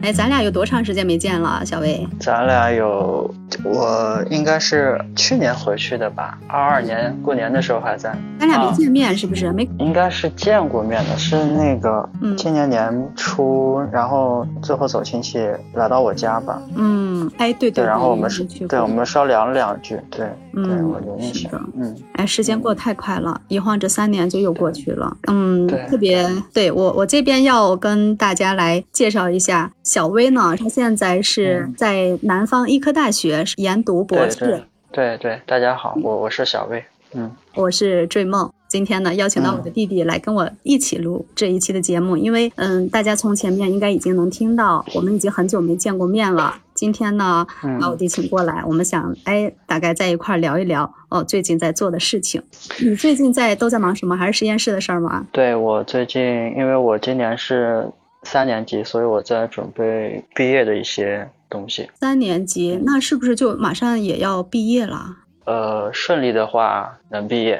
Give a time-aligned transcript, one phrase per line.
[0.00, 2.06] 哎，咱俩有多长时间没见了，小薇？
[2.20, 8.14] 咱俩有，我应该是去年回去的吧，二二年过年的时候还在。
[8.38, 9.50] 咱俩没见面是不是？
[9.52, 15.38] 没，应该是见过面的，是那个今年年初，然后最后走亲戚
[15.74, 16.62] 来到我家吧。
[16.76, 21.50] 嗯，哎，对对，然后我们是，对，我们稍聊了两句，对，嗯，我有印象。
[21.74, 25.16] 嗯，哎，时间过得太快了，一晃这三年就又过去了。
[25.26, 29.70] 嗯，特别对我，我这边要跟大家来介绍一下。
[29.82, 30.54] 小薇呢？
[30.58, 34.62] 她现在是在南方医科大学研读博士。
[34.90, 38.50] 对对，大家好，我我是小魏，嗯，我是坠梦。
[38.68, 46.54] 今天呢，邀请到我的弟弟来跟我一起录这一期的节目，因为嗯，大家从前面应该已经能听到，我们已经很久没见过面了。
[46.74, 47.46] 今天呢，
[47.80, 52.42] 把我弟请过来，我们想哎，大概在一块聊一聊哦，最近在做的事情。
[52.80, 54.16] 你最近在都在忙什么？
[54.16, 55.26] 还是实验室的事儿吗？
[55.32, 56.22] 对我最近，
[56.56, 57.86] 因为我今年是。
[58.24, 61.88] 三年级，所以我在准备毕业的一些东西。
[61.94, 65.16] 三年级，那是不是就马上也要毕业了？
[65.44, 67.54] 呃，顺利的话能毕业。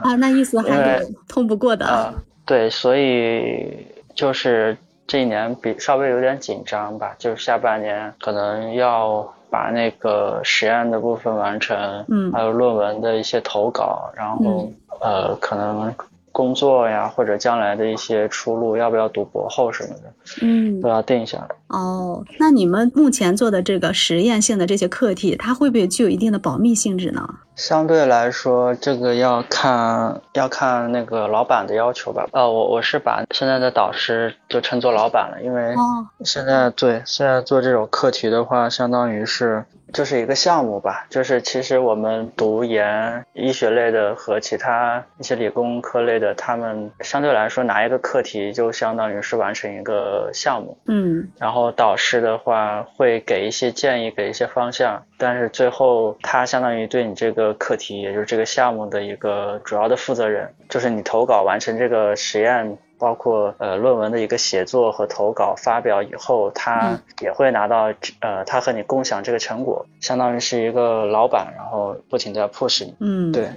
[0.00, 1.86] 啊，那意思 还是通不过的。
[1.86, 11.76] 啊，对，所以就是这一年比稍微有点紧张吧，就是下半年可能要把那个实验的部分完成，
[12.08, 15.94] 嗯，还有论文的一些投稿，然后呃，可能。
[16.36, 20.12] 工作呀，或者将来的一些出路，要不要读博后什么的，
[20.42, 21.48] 嗯，都要定下来。
[21.68, 27.28] 哦，那你们目前做的这个实验性的这些课题，它会不会具有一定的保密性质呢？
[27.56, 32.26] 相对来说，这个要看要看那个老板的要求吧。
[32.32, 35.74] 呃，我我是把现在的导师就称作老板了，因为
[36.22, 39.64] 现在对现在做这种课题的话，相当于是。
[39.92, 62.78] 就是一个项目吧，就是其实我们读研医学类的和其他一些理工科类的，他们相对来说拿一个课题就相当于是完成一个项目，嗯，然后导师的话会给一些建议，给一些方向，但是最后他相当于对你这个课题，也就是这个项目的一个主要的负责人，就是你投稿完成这个实验。
[62.98, 72.94] 包括呃论文的一个写作和投稿发表以后，他也会拿到呃他和你共享这个成果，相当于是一个老板，然后不停的 push 你。
[73.00, 73.50] 嗯，对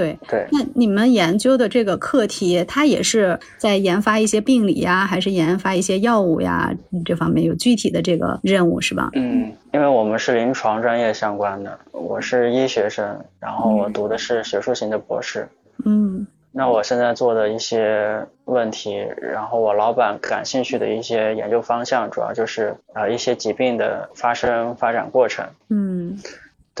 [0.00, 0.46] 对对。
[0.50, 6.72] 那你们研究的这个课题，它也是在研发一些病理呀，还是研发一些药物呀？
[7.04, 9.10] 这方面有具体的这个任务是吧？
[9.12, 15.46] 嗯，因为我们是临床专业相关的，我是医学生，然后我读的是学术型的博士。
[15.84, 16.26] 嗯。
[16.52, 25.44] 那我现在做的一些问题，然后我老板感兴趣的一些研究方向，主要就是呃一些疾病的发生发展过程。
[25.68, 26.18] 嗯。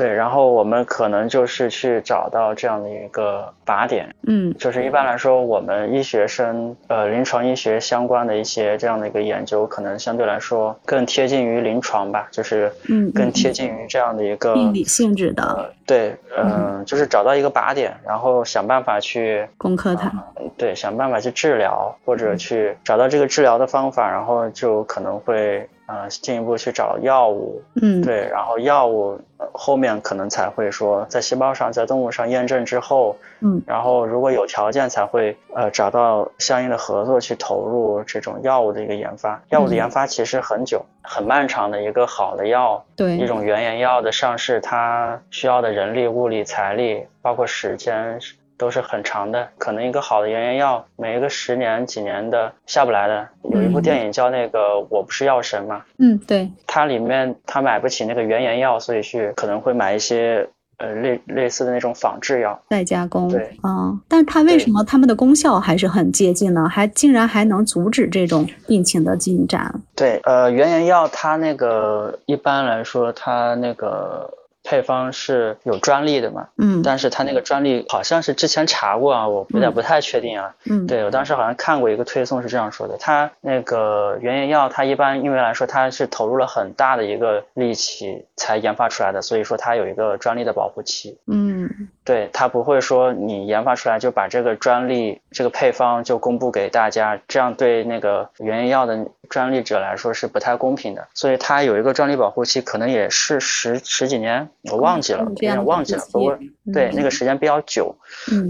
[0.00, 20.10] 对，然后我们可能就是去找到这样的一个靶点，嗯，就是一般来说，我们医学生，呃，临床医学相关的一些这样的一个研究，可能相对来说更贴近于临床吧，就是嗯，更贴近于这样的一个病理性质的，对，嗯，就是找到一个靶点，然后想办法去攻克它，
[20.56, 25.68] 对，想办法去治疗，或者去找到这个治疗的方法，然后就可能会。
[25.90, 29.18] 呃，进一步去找药物，嗯，对，然后药物
[29.50, 39.42] 后面可能才会说在细胞上、在动物上验证之后，嗯，然后如果有条件才会呃找到相应的合作去投入这种药物的一个研发。
[39.48, 48.20] 药物的研发其实很久、很漫长的一个好的药，对，一种原研药的上市，它需要的人力、物力、财力，包括时间。
[48.60, 53.26] 都是很长的，可能一个好的原研药，每一个十年几年的下不来的。
[53.50, 54.58] 有一部电影叫那个
[54.90, 63.30] 《我不是药神》嘛，嗯，对，它里面他买不起那个原研药，所以去可能会买一些呃类类似的那种仿制药，再加工。
[63.30, 66.68] 对，嗯，但是它为什么他们的功效还是很接近呢？
[66.68, 69.74] 还竟然还能阻止这种病情的进展？
[69.96, 74.30] 对，呃，原研药它那个一般来说它那个。
[74.70, 76.46] 配方是有专利的嘛？
[76.56, 80.54] 嗯，但是它那个专利好像是之前查过啊，我有点不太确定啊。
[80.70, 91.18] 嗯，对我当时好像看过一个推送是这样说的，它那个原研药，它一般因为来说它是投入了很大的一个力气才研发出来的，所以说它有一个专利的保护期。
[91.26, 91.68] 嗯，
[92.04, 99.08] 对，它不会说你研发出来就把这个专利这个配方就公布给大家，这样对那个原研药的。
[99.30, 106.02] 专利者来说是不太公平的，所以它有一个专利保护期，可能也是十十几年，我忘记了，有点忘记了。
[106.12, 106.36] 不过
[106.74, 107.94] 对那个时间比较久，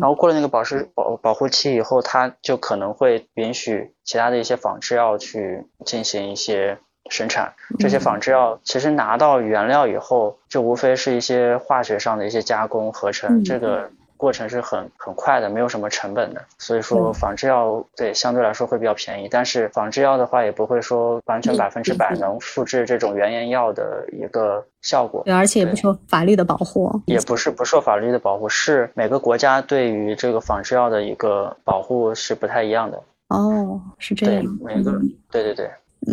[0.01, 6.79] 然后过了那个保湿保保护期以后，它就可能会允许其他的一些仿制药去进行一些
[7.11, 7.53] 生产。
[7.79, 13.91] 这些仿制药其实拿到原料以后，就无非是一些化学上的一些加工合成，这个。
[14.21, 16.45] 过程是很很快的，没有什么成本的。
[16.59, 25.23] 所以说仿制药对相对来说会比较便宜，但是仿制药的话也不会说完全百分之百能复制这种原研药的一个效果。
[25.25, 27.01] 对，而且也不受法律的保护。
[27.07, 33.03] 也不是不受法律的保护，是每个国家对于这个仿制药的一个保护是不太一样的。
[33.29, 34.45] 哦，是这样。
[34.45, 34.93] 对，每个
[35.31, 35.71] 对对对。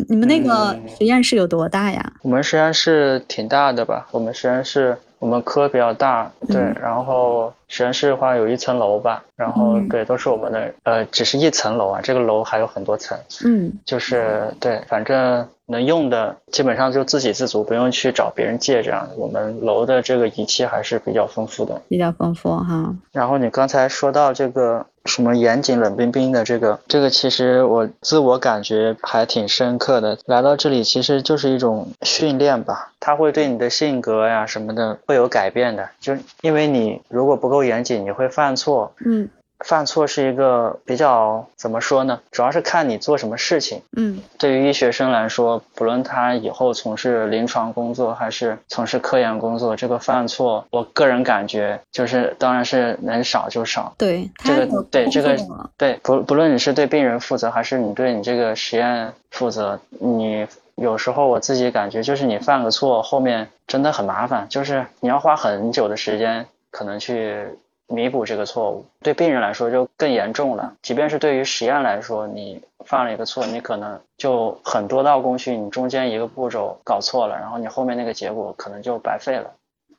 [0.09, 2.13] 你们那个实验室有多大呀？
[2.21, 4.07] 我们实验室挺大的吧？
[4.12, 6.62] 我们实验室，我们科比较大，对。
[6.81, 13.18] 然后实验室的话有一层楼吧，然后对，都是我们的，呃，只是一层楼啊，这个楼还有很多层。
[13.46, 19.08] 嗯，就是对，反正能用的基本上就自给自足，不用去找别人借这样。
[19.18, 22.96] 我们楼的这个仪器还是比较丰富的，比较丰富哈。
[23.12, 24.86] 然后你刚才说到这个。
[25.07, 30.18] 什么严谨冷冰冰的这个，这个其实我自我感觉还挺深刻的。
[30.25, 35.89] 来到这里其实就是一种训练吧，它会对你的性格呀什么的会有改变的。
[36.00, 38.94] 就因为你如果不够严谨，你会犯错。
[39.06, 39.30] 嗯。
[39.59, 42.19] 犯错是一个比较怎么说呢？
[42.31, 43.81] 主要是看你做什么事情。
[43.95, 53.94] 嗯，对于医学生来说，不论他以后从事临床工作还是从事科研工作，这个犯错，我个人感觉就是，当然是能少就少。
[53.98, 55.36] 对，这个对这个
[55.75, 60.45] 对不不论你是对病人负责，还是你对你这个实验负责，你
[60.75, 67.48] 有时候我自己感觉就是你犯个错，后面真的很麻烦，就是你要花很久的时间可能去。
[67.88, 70.75] 弥补这个错误，对病人来说就更严重了。
[70.81, 79.51] 即便是对于实验来说，你犯了一个错，你可能就很多道工序，你中间一个步骤搞错了，然后你后面那个结果可能就白费了。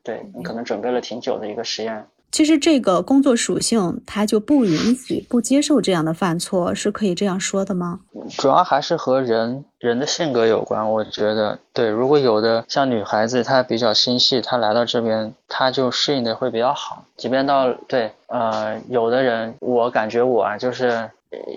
[0.03, 2.07] 对你可能准备了挺久的一个实验。
[2.31, 8.01] 其实这个工作属性，它就不允许、不接受这样的犯错，是可以这样说的吗？
[8.37, 10.91] 主要还是和人人的性格有关。
[10.93, 17.05] 我觉得，对，如果有的像女孩子，她比较心细，她来到这边，她就适应的会比较好。
[17.17, 21.11] 即便到对，呃，有的人，我感觉我啊，就是，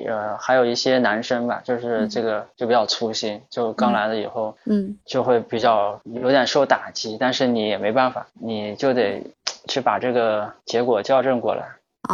[0.08, 9.22] 呃，还有一些男生吧，就是这个就比较粗心，就刚来了以后，嗯，就会比较有点受打击，但是你也没办法，你就得。
[9.68, 11.66] 去把这个结果校正过来，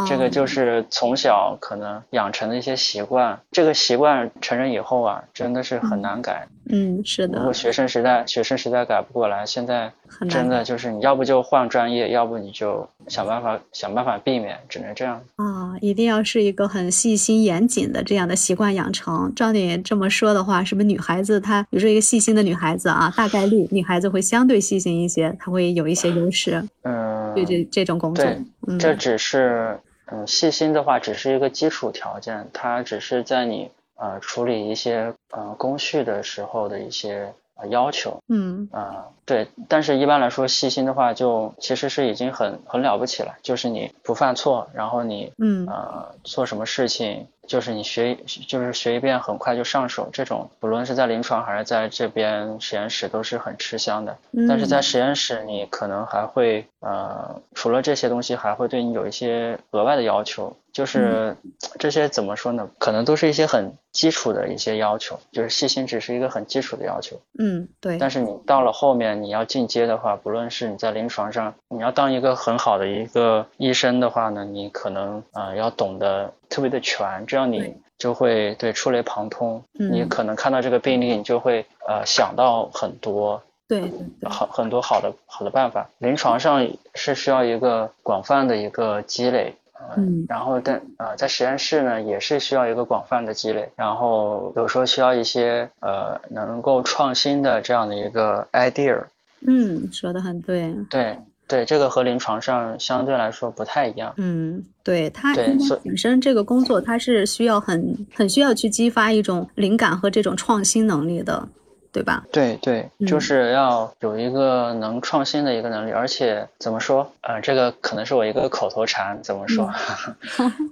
[0.06, 3.40] 这个就是从小可能养成的一些习惯。
[3.50, 6.46] 这个习惯成人以后啊，真的是很难改。
[6.70, 7.38] 嗯，是的。
[7.38, 9.90] 如果学生时代学生时代改不过来，现在
[10.28, 15.18] 真的就是你要不就换专业，要不你就想办法想办法避免，只能这样。
[15.36, 19.32] 啊，一定要是一个很细心严谨的这样的习惯养成。
[19.34, 26.62] 照你这么说的话，是不是女孩子她，比如说一个细心的女孩子啊，大概率女孩子会相对细心一些，她会有一些优势。
[26.82, 33.70] 嗯，对这这种工作，对，这只是嗯细心的话，只是一个基础条件，它只是在你。
[34.00, 47.26] 呃，处理一些呃工序的时候的一些呃要求，嗯，啊，对，但是一般来说，细心的话就其实是已经很很了不起了，就是你不犯错，然后你，嗯，呃，做什么事情。
[47.48, 48.14] 就是你学，
[48.46, 54.18] 就是学一遍很快就上手，这种不论是在临床还是在这边实验室都是很吃香的。
[54.46, 60.58] 但是在实验室，你可能还会呃，除了这些东西，还会对你有一些额外的要求。
[60.78, 61.36] 就是
[61.80, 62.70] 这些怎么说呢？
[62.78, 67.20] 可能都是一些很基础的一些要求，就是细心只是一个很基础的要求。
[67.36, 67.98] 嗯，对。
[67.98, 76.32] 但是你到了后面你要进阶的话，不论是你在临床上，你要当一个很好的一个医生的话呢，你可能呃要懂得。
[76.50, 79.62] 特别的全，这样你就会对触类旁通。
[79.78, 83.92] 嗯你可能看到这个病例，你就会呃想到很多，对，
[84.24, 85.90] 好很多好的好的办法。
[85.98, 89.56] 临床上是需要一个广泛的一个积累，
[89.96, 99.04] 嗯，然后但呃在实验室呢也是需要一个广泛的积累，然后有时候需要一些呃能够创新的这样的一个 idea。
[99.40, 100.74] 嗯，说的很对。
[100.90, 101.18] 对。
[101.48, 104.12] 对，这个和临床上相对来说不太一样。
[104.18, 105.34] 嗯，对，它
[105.82, 111.48] 本身这个工作它是需要很很需要去激发一种灵感和这种创新能力的，
[111.92, 112.24] 对吧？
[112.32, 117.10] 对对，就是要有一个能创新的一个能力，而且怎么说？
[117.22, 119.72] 呃，这个可能是我一个口头禅，怎么说？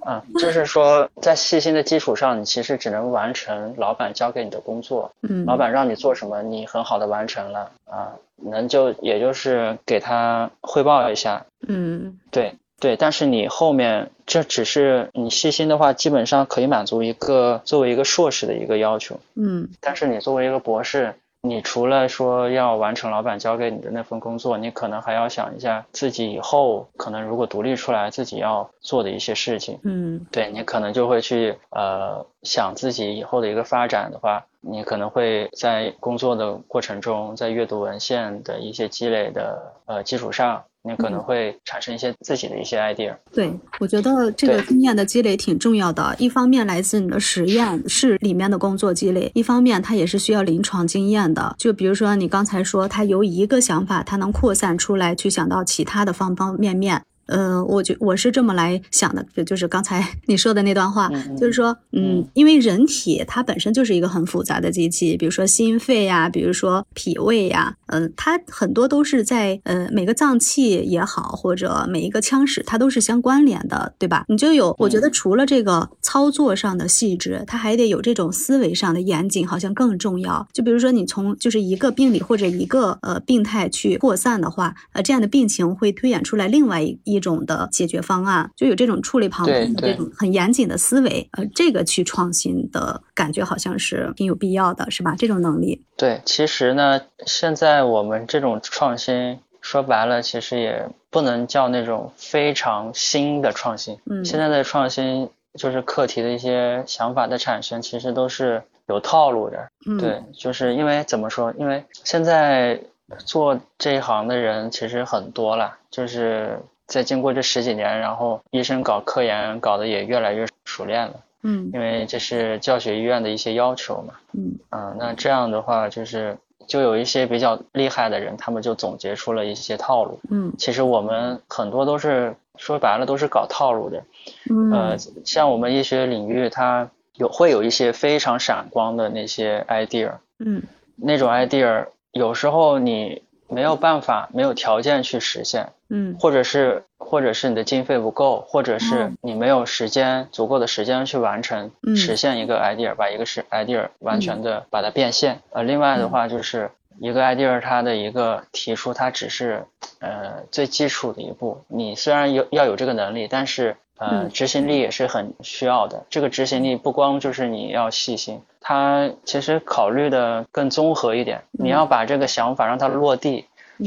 [0.07, 5.13] 嗯，就是说在细心的基础上，你其实只能完成老板交给你的工作。
[5.23, 8.13] 嗯，老板让你做什么，你很好的完成了啊。
[8.39, 34.45] 能就也就是给他汇报一下，嗯，对对，但是你后面这只是你细心的话，基本上可以满足一个作为一个硕士的一个要求，嗯，但是你作为一个博士，你除了说要完成老板交给你的那份工作，你可能还要想一下自己以后可能如果独立出来自己要做的一些事情，嗯，对你可能就会去呃想自己以后的一个发展的话。
[34.69, 43.15] 你可能会在工作的过程中，在阅读文献的一些积累的呃基础上，你可能会产生一些自己的一些 idea。
[43.33, 46.15] 对，我觉得这个经验的积累挺重要的。
[46.19, 51.55] 一方面来自你的实验室里面的工作积累，一方面它也是需要临床经验的。
[51.59, 57.03] 就比如说你刚才说，它由一个想法，它能扩散出来，去想到其他的方方面面。
[57.27, 74.25] 呃，我觉我是这么来想的，就就是刚才你说的那段话，就是说，嗯，因为人体它本身就是一个很复杂的机器，比如说心肺呀，比如说脾胃呀，嗯，它很多都是在呃每个脏器也好，或者每一个腔室，它都是相关联的，对吧？
[74.29, 80.47] 你就有，我觉得除了这个操作上的细致，它还得有这种思维上的严谨，好像更重要。
[80.53, 87.27] 就比如说你从就是一个病理或者一个呃病态去扩散的话，呃，这样的病情会推演出来另外一一。
[87.27, 95.17] 种的解决方案，就有这种触类旁通的这种很严谨的思维，呃，这个去创新的感觉好像是挺有必要的，是吧？
[95.19, 95.83] 这种能力。
[95.97, 103.99] 对，其实呢，现在我们这种创新，说白了，其实也不能叫那种非常新的创新。
[104.09, 109.69] 嗯，现在的创新就是课题的一些想法的产生，其实都是有套路的。
[109.85, 111.53] 嗯，对，就是因为怎么说？
[111.59, 112.81] 因为现在
[113.25, 116.61] 做这一行的人其实很多了，就是。
[116.87, 134.05] 在经过这十几年，然后医生搞科研搞得也越来越熟练了，嗯，因为这是教学医院的一些要求嘛，嗯，啊，那这样的话就是就有一些比较厉害的人，他们就总结出了一些套路，嗯，其实我们很多都是说白了都是搞套路的，
[134.51, 140.63] 嗯，呃，像我们医学领域，它有会有一些非常闪光的那些 idea，嗯，
[140.95, 143.23] 那种 idea 有时候你。
[143.49, 155.41] 没有办法，没有条件去实现，嗯，或者是，或者是你的经费不够，或者是你没有时间足够的时间去完成，实现一个 idea，把一个是 idea 完全的把它变现。
[155.51, 159.65] 呃，另外的话就是一个 idea 它的一个提出，它只是
[160.01, 161.65] 呃最基础的一步。
[161.69, 166.05] 你虽然有要有这个能力，但是呃执行力也是很需要的。
[166.11, 168.41] 这个执行力不光就是你要细心。
[168.61, 173.45] 它其实考虑的更综合一点，你要把这个想法让它落地，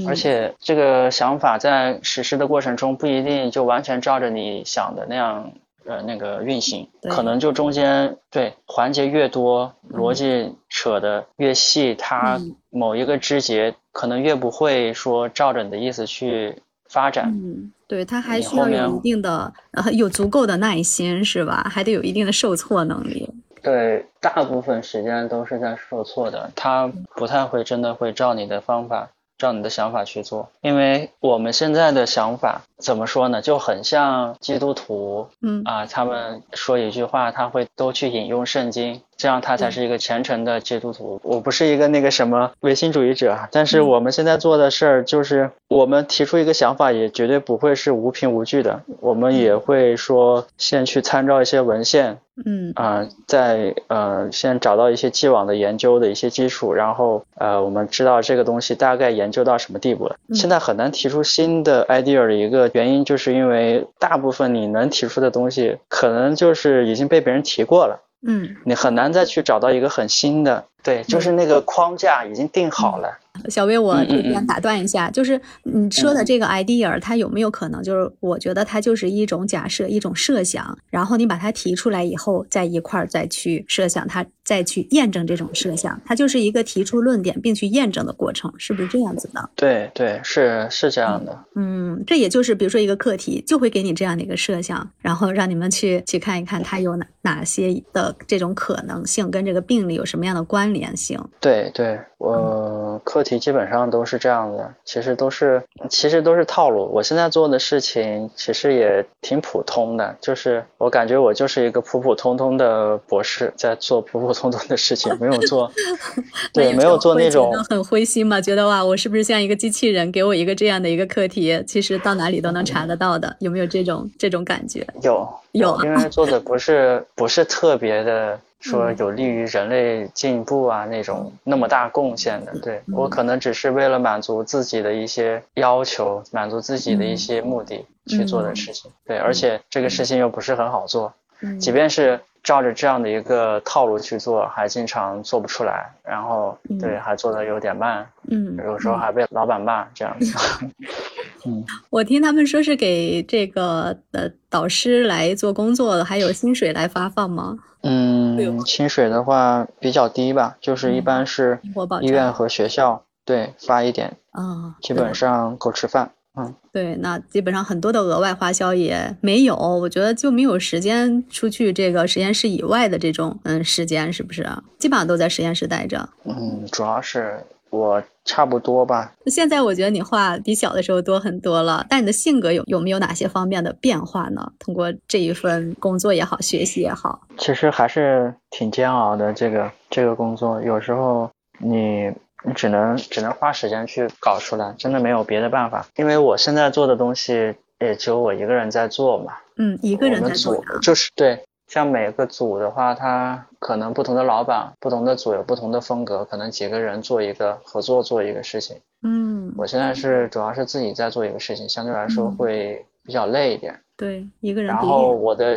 [0.08, 5.52] 而且这个想法在实施的过程中不一定就完全照着你想的那样
[5.86, 17.26] 呃那个运行，可能就中间对环节越多，逻辑扯的越细，它某一个枝节可能越不会说照着你的意思去发展。
[17.34, 21.66] 嗯，对，他还需要有一定的呃有足够的耐心是吧？
[21.70, 23.28] 还得有一定的受挫能力。
[23.62, 39.02] 对，大部分时间都是在受挫的，他不太会真的会照你的方法，照你的想法去做，因为我们现在的想法怎么说呢，就很像基督徒，嗯啊，他们说一句话，他会都去引用圣经。
[39.18, 41.20] 这样他才是一个虔诚的基督徒。
[41.24, 48.82] 我不是一个那个什么唯心主义者，但是我们现在做的事儿就是，我们提出一个想法，也绝对不会是无凭无据的。
[49.02, 60.16] 我们也会说先去参照一些文献，嗯啊，在呃先找到一些既往的研究的一些基础，然后呃我们知道这个东西大概研究到什么地步了。
[60.34, 68.02] 现在很难提出新的 idea 的一个原因，就是因为大部分你能提出的东西，可能就是已经被别人提过了。
[68.22, 73.18] 嗯，你很难再去找到一个很新的，对，就是那个框架已经定好了。
[73.48, 89.50] 小薇，我这边打断一下，就是你说的这个 idea，它有没有可能就是我觉得它就是一种假设，一种设想，然后你把它提出来以后，再一块儿再去设想它，再去验证这种设想，它就是一个提出论点并去验证的过程，是不是这样子的？
[89.56, 91.46] 对对，是是这样的。
[91.56, 101.20] 嗯，这也就是比如说一个课题就会给你这样的一个设想，然后让你们去去看一看它有哪哪些的这种可能性，跟这个病例有什么样的关联性。
[101.40, 103.40] 对对，我课题。
[103.40, 106.90] 基本上都是这样的，其实都是其实都是套路。
[106.94, 115.72] 我现在做的事情其实也挺普通的，就是我感觉我就是一个普普通通的博士，在做普普通通的事情， 没有做
[116.54, 124.86] 对，没有做那种很灰心嘛，觉得哇，我是不是像一个机器人，给我一个这样的一个课题，其实到哪里都能查得到的，有没有这种这种感觉？
[125.02, 128.40] 有有，因为做的不是不是特别的。
[128.60, 141.14] 说有利于人类进步啊，那种那么大贡献的，对我可能只是为了满足自己的一些要求，满足自己的一些目的去做的事情，对，而且这个事情又不是很好做，
[141.60, 150.36] 即便是照着这样的一个套路去做，还经常做不出来，然后对，还做的有点慢，嗯，有时候还被老板骂这样子。
[151.46, 157.58] 嗯，我听他们说是给这个呃导师来做工作的，还有薪水来发放吗？
[157.84, 161.60] 嗯，薪水的话比较低吧，就是一般是
[162.02, 166.12] 医院和学校对发一点，啊，基本上够吃饭。
[166.38, 174.48] 嗯，对，那基本上很多的额外花销也没有，我觉得就没有时间出去这个实验室以外的这种嗯时间，是不是？
[174.78, 176.08] 基本上都在实验室待着。
[176.26, 179.12] 嗯，主要是我差不多吧。
[179.26, 184.52] 现在我觉得你话比小的时候多很多了，但你的性格有有没有哪些方面的变化呢？
[184.60, 189.34] 通过这一份工作也好，学习也好，其实还是挺煎熬的。
[189.34, 192.12] 这个这个工作有时候你。
[192.42, 195.86] 你只能只能花时间去搞出来，真的没有别的办法。
[195.98, 199.34] 因为我现在做的东西也只有我一个人在做嘛。
[199.58, 200.64] 嗯，一个人在做。
[200.82, 208.82] 就是对，像每个组的话，他可能不同的老板、不同的组有不同的风格，可能几个人做一个合作做一个事情。
[209.04, 213.80] 嗯，我现在是主要是自己在做一个事情，相对来说会比较累一点。
[213.96, 214.68] 对，一个人。
[214.68, 215.56] 然后我的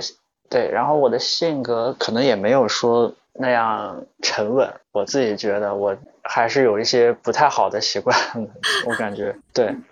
[0.49, 5.97] 对，然后我的性格可能也没有说那样沉稳，我自己觉得我。
[6.25, 8.17] 还是有一些不太好的习惯，
[8.87, 9.75] 我感觉对，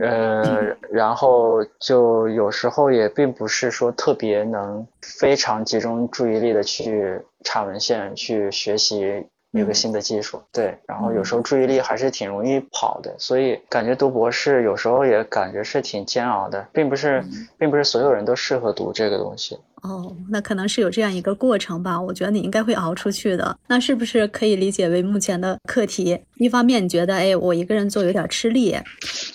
[0.00, 17.22] 呃，然后就有时候也并不是说特别能非常集中注意力的去查文献、去学习一个新的技术，对，然后有时候注意力还是挺容易跑的，所以感觉读博士有时候也感觉是挺煎熬的，并不是，
[17.58, 19.58] 并不是所有人都适合读这个东西。
[19.82, 22.00] 哦，那可能是有这样一个过程吧。
[22.00, 23.58] 我觉得你应该会熬出去的。
[23.66, 26.18] 那是不是可以理解为目前的课题？
[26.36, 28.76] 一方面你觉得，哎，我一个人做有点吃力，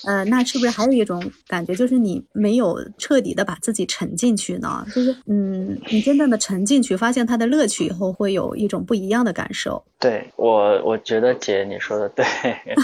[0.08, 4.86] 呃，那是不是还有一种感觉，就是你没有彻底的把自己沉进去呢？
[4.96, 9.84] 就是，嗯，你真正的沉进去，发现它的乐趣以后，会有一种不一样的感受。
[10.00, 12.26] 对我，我觉得姐你说的对，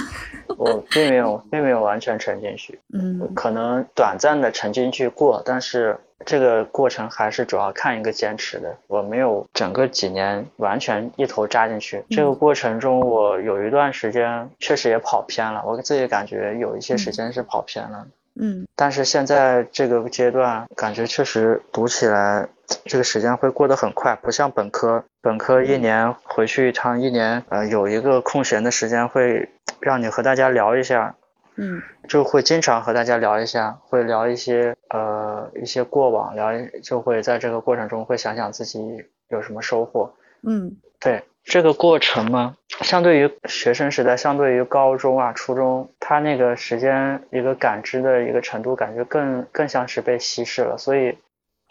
[0.58, 5.98] 我并没有，并没有完全沉进去，嗯，可能短暂的沉进去过，但是。
[6.25, 12.03] 这个过程还是主要看一个坚持的，我没有整个几年完全一头扎进去。
[12.10, 18.08] 这个过程中，我有一段时间确实也跑偏了，我自己感觉有一些时间是跑偏了。
[18.36, 22.48] 嗯，但是现在这个阶段，感觉确实读起来
[22.86, 29.50] 这个时间会过得很快，不像本科，本科一年回去一趟，一年呃有一个空闲的时间会
[29.80, 31.15] 让你和大家聊一下。
[31.55, 36.51] 嗯，就会经常和大家聊一下，会聊一些呃一些过往，聊
[36.82, 40.13] 就会在这个过程中会想想自己有什么收获。
[40.41, 50.78] 嗯，对这个过程嘛，相对于学生时代，相对于高中啊、初中，他那个时间一个感知的一个程度，感觉更更像是被稀释了。
[50.78, 51.17] 所以，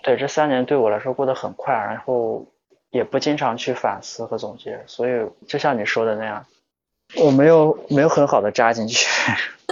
[0.04, 2.46] 对这三年对我来说过得很快，然后
[2.90, 4.80] 也不经常去反思和总结。
[4.86, 6.46] 所以就像你说的那样。
[7.16, 9.06] 我没有没有很好的扎进去，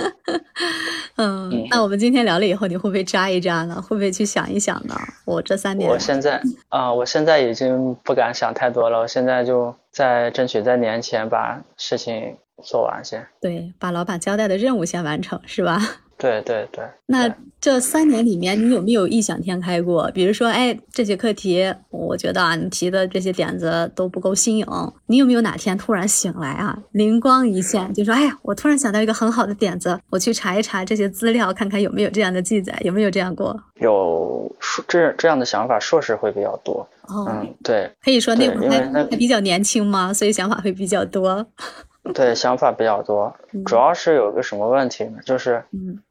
[1.17, 3.81] 嗯，那我们今天聊了以后，你会不会扎一扎呢？
[3.81, 4.95] 会不会去想一想呢？
[5.25, 13.27] 我这三年，我现在啊，我现在已经不敢想太多了，我现在就在争取在年前把事情做完先。
[13.41, 15.79] 对，把老板交代的任务先完成，是吧？
[16.21, 20.11] 对对对，那这三年里面，你有没有异想天开过？
[20.13, 24.67] 比如说，哎，这节课题，我觉得啊，你提的这些点子都不够新颖。
[25.07, 33.59] 你有没有哪天突然醒来啊，灵光一现，就说，哎呀，我突然想到一个很好的点子，我去查一查这些资料，看看有没有这样的记载，有没有这样过？
[33.81, 34.55] 有
[34.87, 36.87] 这这样的想法，硕士会比较多。
[37.09, 40.13] 哦，嗯，对，可以说那会儿还还比较年轻嘛？
[40.13, 41.47] 所以想法会比较多。
[42.15, 43.35] 对，想法比较多，
[43.67, 45.19] 主要是有个什么问题呢？
[45.25, 45.63] 就是，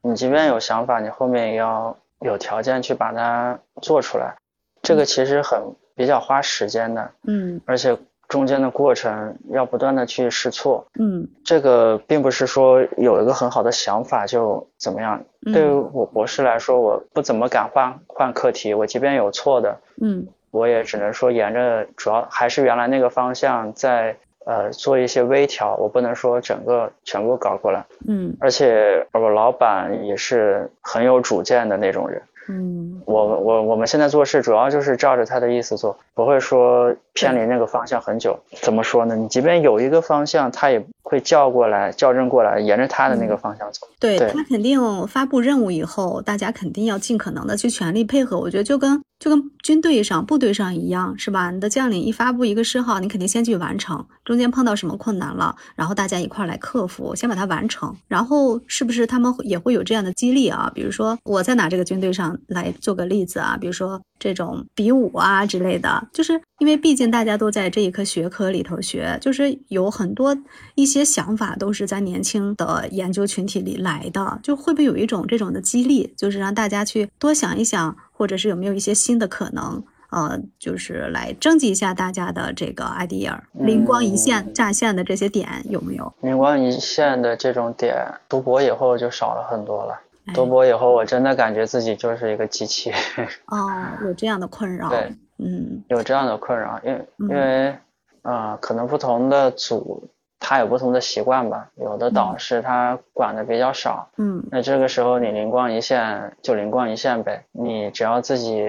[0.02, 4.36] 你即便有想法，你后面也要有条件去把它做出来，
[4.82, 5.60] 这个其实很
[5.96, 7.98] 比较花时间的，嗯，而且
[8.28, 15.22] 中间的过程要不断的去试错，嗯，这个并不是说有一个很好的想法就怎么样。
[15.52, 24.16] 对于我博士来说，我不怎么敢换换课题，我即便有错的，嗯，我也只能说沿着主要还是原来那个方向在。
[24.50, 27.86] 呃，做一些微调，我不能说整个全部搞过来。
[28.08, 32.20] 嗯，而且我老板也是很有主见的那种人。
[32.50, 38.40] 嗯，我我我们现在做事主要就是照着他的意思做，不会说偏离那个方向很久。
[38.62, 39.16] 怎么说呢？
[39.16, 43.88] 你即便有一个方向，他也会叫过来、校正过来，沿着他的那个方向走。
[44.00, 48.40] 对他肯定发布任务以后，大家肯定要尽可能的去全力配合。
[48.40, 51.52] 我觉得就跟就跟军队上、部队上一样，是吧？
[51.52, 54.06] 你的将领一发布一个示号，你肯定先去完成。
[54.24, 57.94] 中间碰到什么困难了，然后大家一块来克服，先把它完成。
[58.08, 60.72] 然后是不是他们也会有这样的激励啊？
[60.74, 70.38] 比如说，我在拿这个军队上来做个例子啊，比如说这种比武啊之类的，就是因为毕竟大家都在这一科学科里头学，就是有很多
[70.76, 79.84] 一些想法都是在年轻的研究群体里来的，就会不会有一种这种的激励，就是让大家去多想一想，或者是有没有一些新的可能？
[80.12, 86.12] 呃，就是来征集一下大家的这个 idea，灵光一现、乍现的这些点有没有？
[86.22, 87.96] 灵光一现的这种点，
[88.28, 90.02] 读博以后就少了很多了。
[90.34, 92.92] 读博以后，我真的感觉自己就是一个机器。
[93.48, 93.58] 哦，
[94.04, 94.90] 有这样的困扰。
[94.90, 97.76] 对，嗯，有这样的困扰，因为因为，
[98.24, 101.70] 呃，可能不同的组他有不同的习惯吧。
[101.76, 108.68] 有的导师他管的比较少，嗯，那这个时候你灵光一现就灵光一现呗，你只要自己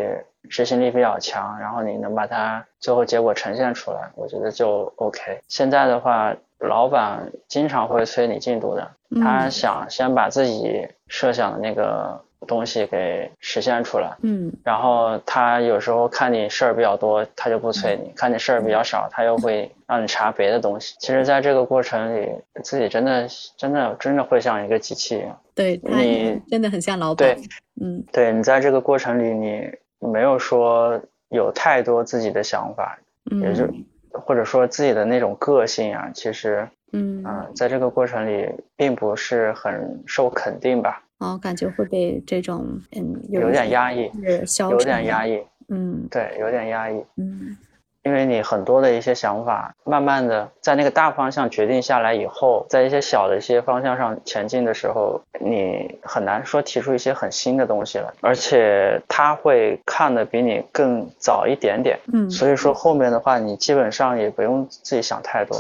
[0.48, 5.40] 执行力比较强，然后你能把它最后结果呈现出来，我觉得就 OK。
[5.48, 6.34] 现在的话。
[6.62, 14.16] 老板经常会催你进度的，他想先把自己设想的那个东西给实现出来。
[14.22, 20.94] 嗯，然后他有时候看你事儿比较多，他就不催你；看你事儿比较少，他又会让你查别的东西。
[21.00, 22.28] 其实，在这个过程里，
[22.62, 25.38] 自己真的、真的、真的会像一个机器一样。
[25.54, 27.34] 对，你真的很像老板。
[27.34, 27.42] 对，
[27.80, 32.98] 嗯，对你在这个过程里，你没有说有太多自己的想法，
[33.42, 33.66] 也就。
[34.12, 41.02] 或者说自己的那种个性啊，其实，嗯啊在这个过程里并不是很受肯定吧？
[41.18, 44.10] 哦，感觉会被这种嗯有点压抑，
[44.70, 47.56] 有点压抑，嗯，对，有点压抑，嗯。
[48.02, 65.58] 因为你很多的一些想法，慢慢的在那个大方向决定下来以后，在一些小的一些方向上前进的时候，你很难说提出一些很新的东西了，而且他会看的比你更早一点点，嗯，所以说后面的话，你基本上也不用自己想太多。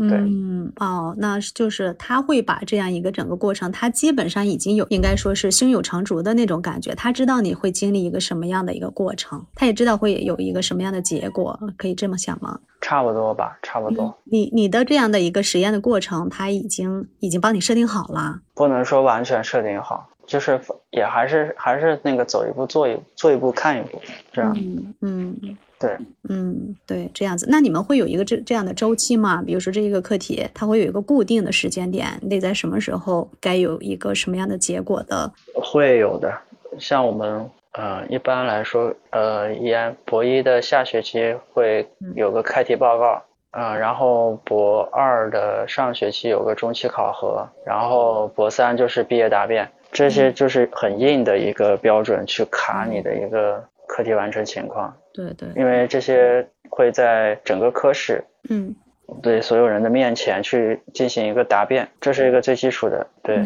[0.00, 12.60] 嗯哦，那就是他会把这样一个整个过程，他基本上已经有应该说是胸有成竹的那种感觉，他知道你会经历一个什么样的一个过程，他也知道会有一个什么样的结果，可以这么想吗？
[12.80, 14.16] 差不多吧，差不多。
[14.24, 24.00] 你你的这样的一个实验的过程，他已经已经帮你设定好了，不能说完全设定好，就是也还是还是那个走一步做一做一步看一步
[24.32, 24.56] 这样。
[24.56, 25.56] 嗯嗯。
[25.80, 25.96] 对，
[26.28, 27.46] 嗯，对，这样子。
[27.48, 29.42] 那你们会有一个这这样的周期吗？
[29.46, 35.32] 比如说这一个课题，它会有一个固定的时间点，你得在什么时候该有一个什么样的结果的？
[35.54, 36.36] 会有的。
[36.78, 54.94] 像我们，呃，一般来说，呃，研博一的下学期会有个开题报告，啊，然后博二的上学期有个中期考核，然后博三就是毕业答辩，这些就是很硬的一个标准去卡你的一个课题完成情况。
[55.18, 58.72] 对对，因为这些会在整个科室，嗯，
[59.20, 63.44] 对所有人的面前去进行一个答辩，这是一个最基础的，对，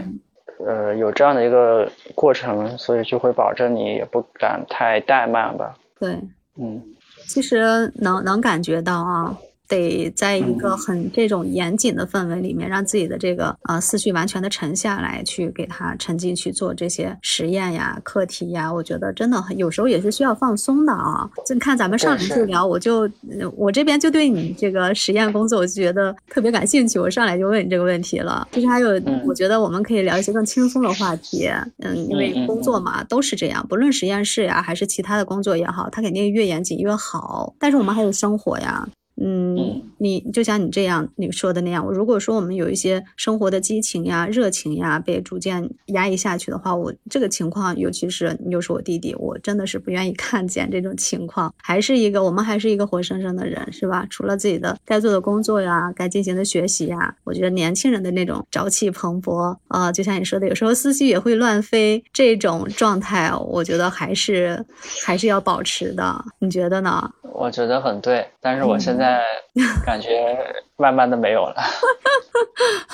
[0.67, 5.75] 呃，有这样的一个过程，所以就会保证你也不敢太怠慢吧。
[5.99, 6.11] 对，
[6.59, 6.83] 嗯，
[7.27, 9.39] 其实能能感觉到啊。
[9.73, 18.73] 得在一个很这种严谨的氛围里面，让自己的这个呃思绪完全的沉下来，去给他沉浸去做这些实验呀、课题呀。
[18.73, 21.29] 我觉得真的有时候也是需要放松的啊。
[21.47, 23.09] 就看咱们上来就聊，我就
[23.57, 26.99] 我这边就对你这个实验工作，我就觉得特别感兴趣。
[26.99, 28.47] 我上来就问你这个问题了。
[28.53, 31.49] 其实还有，我觉得我们可以聊一些更轻松的话题。
[31.79, 37.55] 嗯，因为工作嘛都是这样，不论实验室呀还是其他的工作也好，它肯定越严谨越好。
[37.59, 38.87] 但是我们还有生活呀。
[39.17, 51.55] 嗯，你就像你这样你说的那样，如果说我们有一些生活的激情呀、热情呀被逐渐压抑下去的话，我这个情况，尤其是你又是我弟弟，我真的是不愿意 看见这种情况。
[51.63, 54.05] 还是一个我们还是一个活生生的人，是吧？
[54.11, 64.67] 除了自己的该做的工作呀、该进行的学习呀，我觉得年轻人的那种朝气蓬勃啊，就像你说的，有时候思绪也会乱飞，这种状态，我觉得还是
[65.05, 66.25] 还是要保持的。
[66.41, 67.09] 你觉得呢？
[67.35, 69.23] 我觉得很对，但是我现在
[69.93, 70.39] 感觉
[70.79, 71.55] 慢慢的没有了。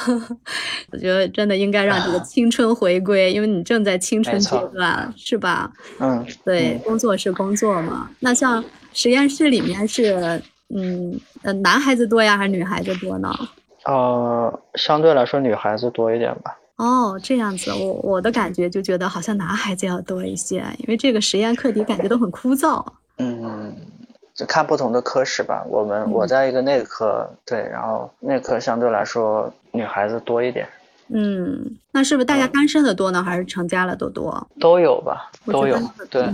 [0.91, 5.71] 我觉得真的应该让这个青春回归，因为你正在青春阶段，是吧？
[6.01, 8.11] 嗯，对，工作是工作嘛。
[8.19, 10.43] 那像实验室里面是，
[10.75, 13.33] 嗯，呃，男孩子多呀，还是女孩子多呢？
[13.85, 16.59] 呃，相对来说女孩子多一点吧。
[16.79, 22.85] 哦，这样子，我我的感觉就觉得好像男孩子要多一些，因为这个实验课题感觉都很枯燥。
[23.19, 23.73] 嗯。
[24.39, 25.65] 就看不同的科室吧。
[25.69, 30.65] 我们我在一个内科，对，然后内科相对来说女孩子多一点。
[31.09, 34.47] 嗯，那是不是大家单身的多呢，还是成家了的多？
[34.61, 35.77] 都有吧，都有。
[36.09, 36.29] 对，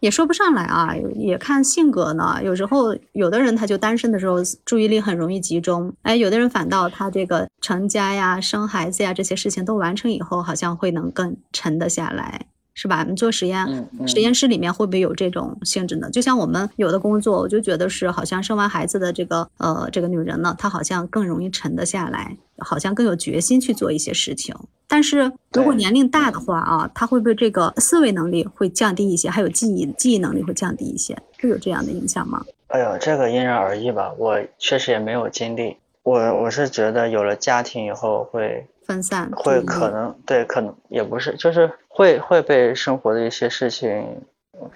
[0.00, 2.38] 也说不上来啊，也看性格呢。
[2.42, 12.42] 有时候有的人他就单身的时候注意力很容易集中，哎，有的人反倒他这个成家呀、生孩子呀这些事情都完成以后，好像会能更沉得下来。
[12.80, 13.04] 是吧？
[13.08, 13.66] 你做实验，
[14.06, 16.08] 实验室里面会不会有这种性质呢？
[16.10, 24.54] 就像我们有的工作，我就觉得是好像生完孩子的这个呃这个女人呢，她好像更容易沉得下来，好像更有决心去做一些事情。
[24.86, 32.44] 但是如果年龄大的话啊，她会不会这个思维能力会降低一些，还有记忆记忆能力会降低一些，会有这样的影响吗？
[32.68, 34.12] 哎呦，这个因人而异吧。
[34.16, 35.76] 我确实也没有经历。
[36.04, 44.22] 我我是觉得有了家庭以后会分散，会可能对，可能也不是，就是会会被生活的一些事情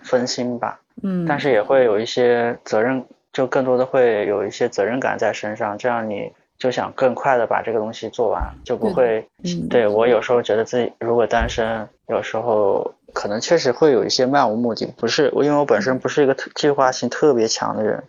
[0.03, 0.79] 分心吧。
[1.03, 9.27] 嗯，但是也会有一些责任，就更多的会有一些责任感在身上，这样你就想更快的把这个东西做完，就不会。
[9.71, 18.05] 对我有时候觉得自己如果单身，有时候可能确实会有一些漫无目的，不是，因为我本身不是一个特计划性特别强的人。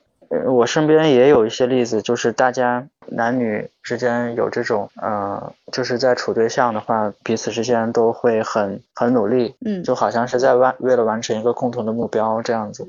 [0.47, 12.87] 我身边也有一些例子，就是大家男女之间有这种，呃，就是在处对象的话，彼此之间都会很很努力，嗯，就好像是在完为了完成一个共同的目标这样子。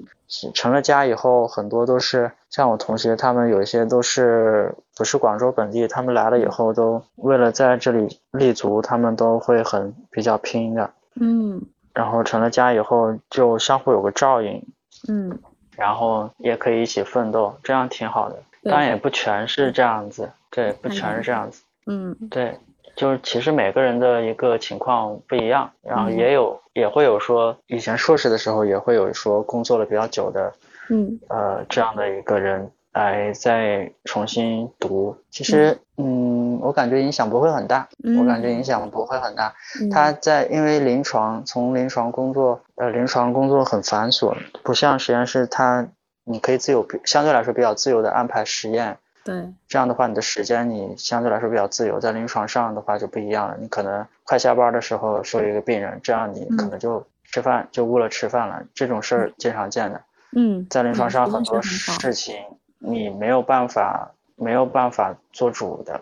[0.54, 14.62] 成了家以后，很多都是像我同学，他们有一些都是不是广州本地，他们来了以后都为了在这里立足，他们都会很比较拼的，嗯，然后成了家以后就相互有个照应，
[15.08, 15.38] 嗯。
[15.76, 18.36] 然后也可以一起奋斗，这样挺好的。
[18.62, 21.62] 当然也不全是这样子，对，不全是这样子。
[21.86, 22.56] 嗯，对，
[22.96, 30.52] 就是其实每个人的一个情况不一样，然后也有也会有说以前硕士的时候也会有说工作了比较久的，
[30.88, 32.70] 嗯，呃这样的一个人。
[32.94, 39.52] 来再重新读，其实，嗯，我感觉影响不会很大，我感觉影响不会很大。
[39.92, 45.88] 他在因为临床从临床工作，呃，临床工作很繁琐，不像实验室，它
[46.22, 48.96] 你可以自由，相对来说比较自由的安排实验。
[49.24, 53.56] 对，这样的话，你的时间你相对来说比较自由，在临床上的话就不一样了。
[53.58, 60.00] 你可能快下班的时候收一个病人，这样你可能就吃饭就误了吃饭了，这种事儿经常见的。
[60.36, 62.36] 嗯，在临床上很多事情。
[62.84, 66.00] 你没有办法，没有办法做主的，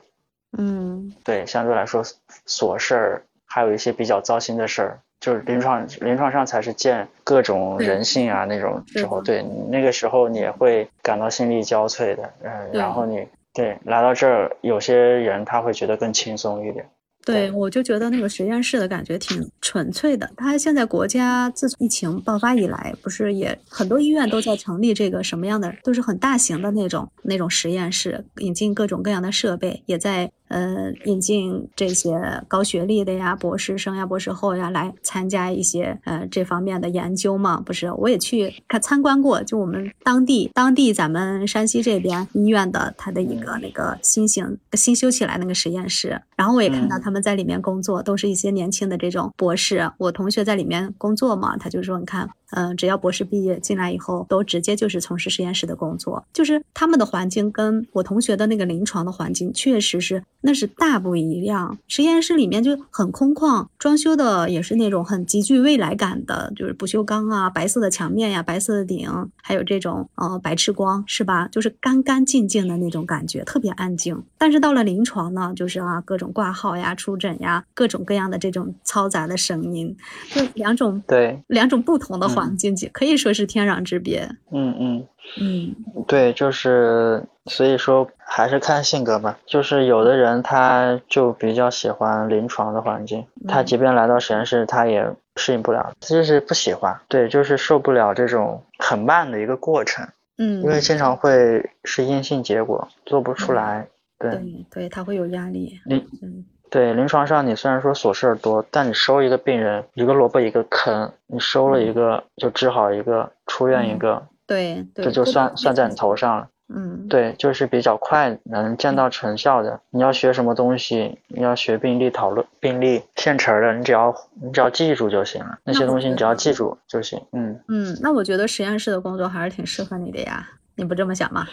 [0.59, 2.03] 嗯，对，相对来说
[2.47, 16.89] 琐事儿，还有一些比较糟心的事儿，就是临床临床上才是见各种人性啊那种时候，对，那个时候你也会感到心力交瘁的，嗯，然后你对来到这儿，有些人他会觉得更轻松一点。
[17.25, 20.29] 对，我就觉得那个实验室的感觉挺纯粹的。
[20.37, 30.31] 他现在国家自从疫情爆发以来，不是也很多医院都在成立这个什么样的，都是很大型的那种那种实验室，引进各种各样的设备，也在。
[30.53, 37.59] 呃，引进这些高学历的呀，博士生呀、博士后呀，来参加一些呃这方面的研究嘛？
[37.65, 49.91] 不是，我也去看参观过，就我们当地当地咱们山西这边医院的他的一个那个新型新修起来那个实验室，然后我也看到他们在里面工作，都是一些年轻的这种博士。
[49.97, 52.29] 我同学在里面工作嘛，他就说，你看。
[52.53, 61.79] 嗯，只要博士毕业进来以后，都直接就是从事实验室的工作，就是他们的环境跟我同学的那个临床的环境确实是那是大不一样。
[61.89, 69.11] 实验室里面就很空旷，装修的也是那种很极具未来感的，就是不锈钢啊，白色的墙面呀，白色的顶，
[69.43, 71.49] 还有这种呃白炽光，是吧？
[71.49, 74.23] 就是干干净净的那种感觉，特别安静。
[74.37, 79.97] 但是到了临床呢，就是啊各种挂号呀、出诊呀，各种各样的这种嘈杂的声音，
[80.31, 82.42] 就两种对两种不同的环。
[82.57, 84.29] 经济可以说是天壤之别。
[84.51, 85.07] 嗯嗯
[85.41, 85.75] 嗯，
[86.07, 89.39] 对，就是所以说还是看性格吧。
[89.47, 97.01] 就是有的人他就比较喜欢临床的环境，他即便来到实验室，他也适应不了，就是不喜欢。
[97.09, 100.07] 对，就是受不了这种很慢的一个过程。
[100.39, 103.87] 嗯，因为经常会是阴性结果，做不出来。
[104.19, 105.81] 对对，他会有压力。
[105.89, 106.45] 嗯。
[106.73, 116.49] 对，临床上你虽然说琐事儿多，但你收一个病人，一个萝卜一个坑，你收了一个就治好一个，出院一个，对，这就算算在你头上了。
[116.75, 119.79] 嗯，对，就是比较快能见到成效的。
[119.91, 125.59] 你要学什么东西，你要学病例讨论、病例现成的，你只要你只要记住就行了。
[125.65, 127.21] 那些东西你只要记住就行。
[127.33, 131.47] 嗯嗯，那我觉得实验室的工作还是挺适合你的呀，你不这么想吗？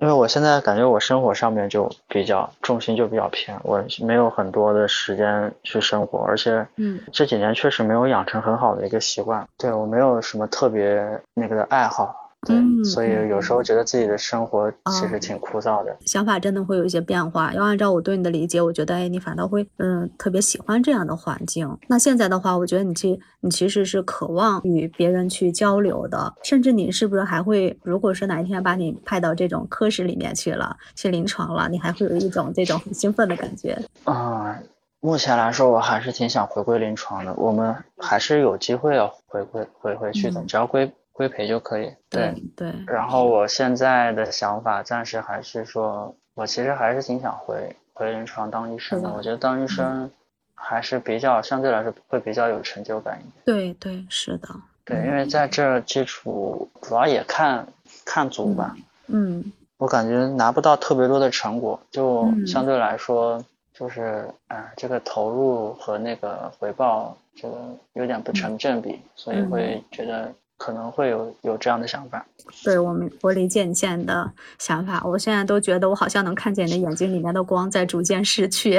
[0.00, 12.19] 因为我现在感觉我生活上面就比较重心就比较偏，我没有很多的时间去生活，而且，嗯，这几年确实没有养成很好的一个习惯，对我没有什么特别那个的爱好。
[12.46, 17.52] 对，所以有时候觉得自己的生活其实挺枯燥的，想法真的会有一些变化。
[17.52, 21.76] 要按照我对你的理解，我觉得，哎，你反倒会，嗯，特别喜欢这样的环境。
[21.86, 33.78] 那现在的话，我觉得你其你其实是渴望与别人去交流的，甚至你是不是还会，如果是哪一天把你派到这种科室里面去了，去临床了，你还会有一种这种很兴奋的感觉？
[34.04, 34.58] 啊，
[35.00, 37.34] 目前来说，我还是挺想回归临床的。
[37.34, 40.90] 我们还是有机会要回归回回去的，只要归。
[41.12, 42.72] 规培就可以，对对。
[42.86, 49.12] 然后我现在的想法暂时还是说，我其实还是挺想回回临床当医生的。
[49.12, 50.10] 我觉得当医生
[50.54, 53.32] 还是比较相对来说会比较有成就感一点。
[53.44, 54.48] 对对，是的。
[54.84, 57.66] 对，因为在这基础主要也看
[58.04, 58.76] 看组吧。
[59.06, 59.52] 嗯。
[59.76, 63.42] 我感觉拿不到特别多的成果，就相对来说，
[63.72, 67.56] 就是啊，这个投入和那个回报这个
[67.94, 72.22] 有点不成正比，所以会觉得可能会有有这样的想法。
[72.62, 75.02] 对我们，我理解你现在的想法。
[75.06, 78.78] 我现在都觉得我好像能看见你的眼睛里面的光在逐渐逝去。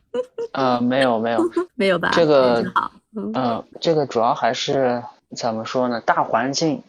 [0.52, 1.40] 呃，没有没有
[1.74, 2.10] 没有吧？
[2.12, 5.02] 这个好，嗯，这个主要还是
[5.34, 5.98] 怎么说呢？
[6.02, 6.82] 大环境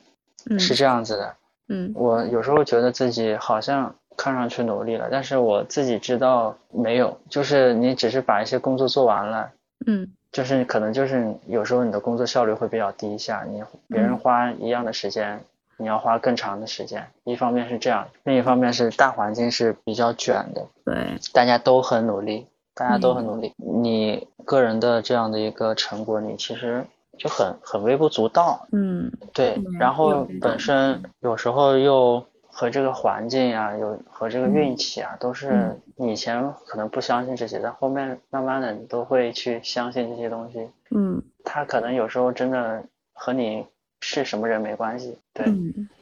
[0.59, 1.33] 是这样子的。
[1.69, 9.49] 嗯，我有时候觉得自己好像看上去努力了，但是我自己知道没有，就是你只是把一些工作做完了，
[9.87, 15.39] 嗯，就是可能就是有时候你的工作效率会比较低一下，你别人花一样的时间，
[15.77, 26.85] 你要花更长的时间，一方面是这样，另一方面是大环境是比较卷的，对，大家都很努力，大家都很努力，你个人的这样的一个成果，你其实。
[27.17, 32.25] 就很很微不足道，嗯，对，然后本身有时候又
[32.57, 43.67] 和这个环境啊，有和这个运气啊，都是你以前可能不相信这些，但后面慢慢的你都会去相信这些东西，嗯，他可能有时候真的和你
[43.99, 45.45] 是什么人没关系，对，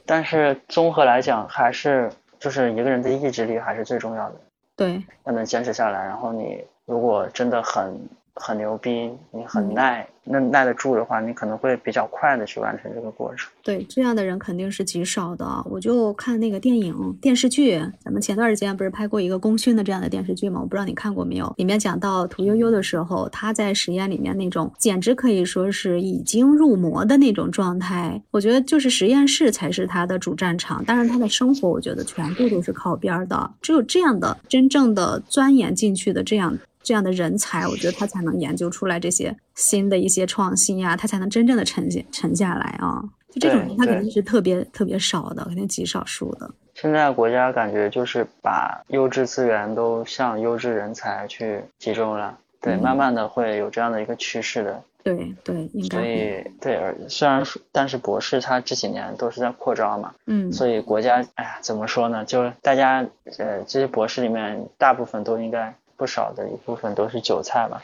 [0.06, 4.36] 但是综合来讲，还是就是一个人的意志力还是最重要的，
[4.76, 8.08] 对，要能坚持下来，然后你如果真的很。
[8.36, 13.48] 很牛逼，你很耐，那耐得住的话，你可能会比较快的去完成这个过程。
[13.62, 15.46] 对，这样的人肯定是极少的。
[15.70, 20.60] 我就看那个电影、电视剧，咱们前段时间不是拍过一个功勋的这样的电视剧吗？
[20.60, 21.54] 我不知道你看过没有。
[21.58, 28.20] 里面讲到屠呦呦的时候，她在实验里面那种，简直可以说是已经入魔的那种状态。
[28.32, 33.48] 我觉得就是实验室才是她的主战场，当然她的生活，我觉得全部都是靠边的。
[33.62, 36.58] 只有这样的真正的钻研进去的这样。
[36.84, 43.02] 这样的人才，我觉得他才能研究出来这些新的一些创新呀，他才能真正的沉下沉下来啊。
[43.32, 46.48] 就这种人，他肯定是特别特别少的，肯定极少数的。
[46.74, 54.82] 现在国家感觉就是把优质资源都向优质人才去集中了，对，慢慢的会有这样的一个趋势的。
[55.02, 55.98] 对对，应该。
[55.98, 62.24] 所以对，而虽然说，但是博士他这几年都是在扩招嘛，嗯，所以国家，哎呀，怎么说呢？
[62.24, 63.04] 就是大家，
[63.38, 65.74] 呃，这些博士里面，大部分都应该。
[65.96, 67.80] 不少的一部分都是韭菜嘛，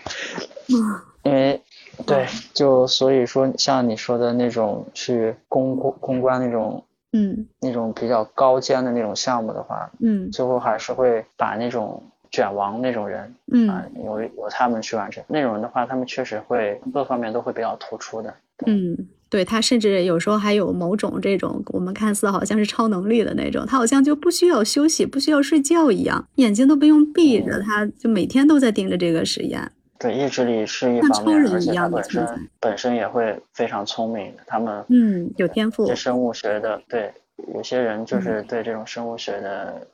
[1.22, 1.62] 因为
[2.06, 15.22] 对，就所以说像你说的那种去攻攻关那种，嗯，那种比较高尖的那种项目的话，嗯，最后还是会把那种卷王那种人，嗯，由由他们去完成。
[15.28, 18.34] 那种人的话，他们确实会各方面都会比较突出的，
[18.66, 19.08] 嗯。
[19.30, 29.70] 对他，甚至有时候还有某种这种我们看似好像是超能力的那种，他好像就不需要休息，不需要睡觉一样，眼睛都不用闭着，他就每天都在盯着这个实验。
[30.00, 34.34] 对，意志力是一方面，而且他本身本身也会非常聪明。
[34.46, 35.86] 他们嗯，有天赋。
[35.86, 37.12] 这生物学的，对，
[37.54, 39.86] 有些人就是对这种生物学的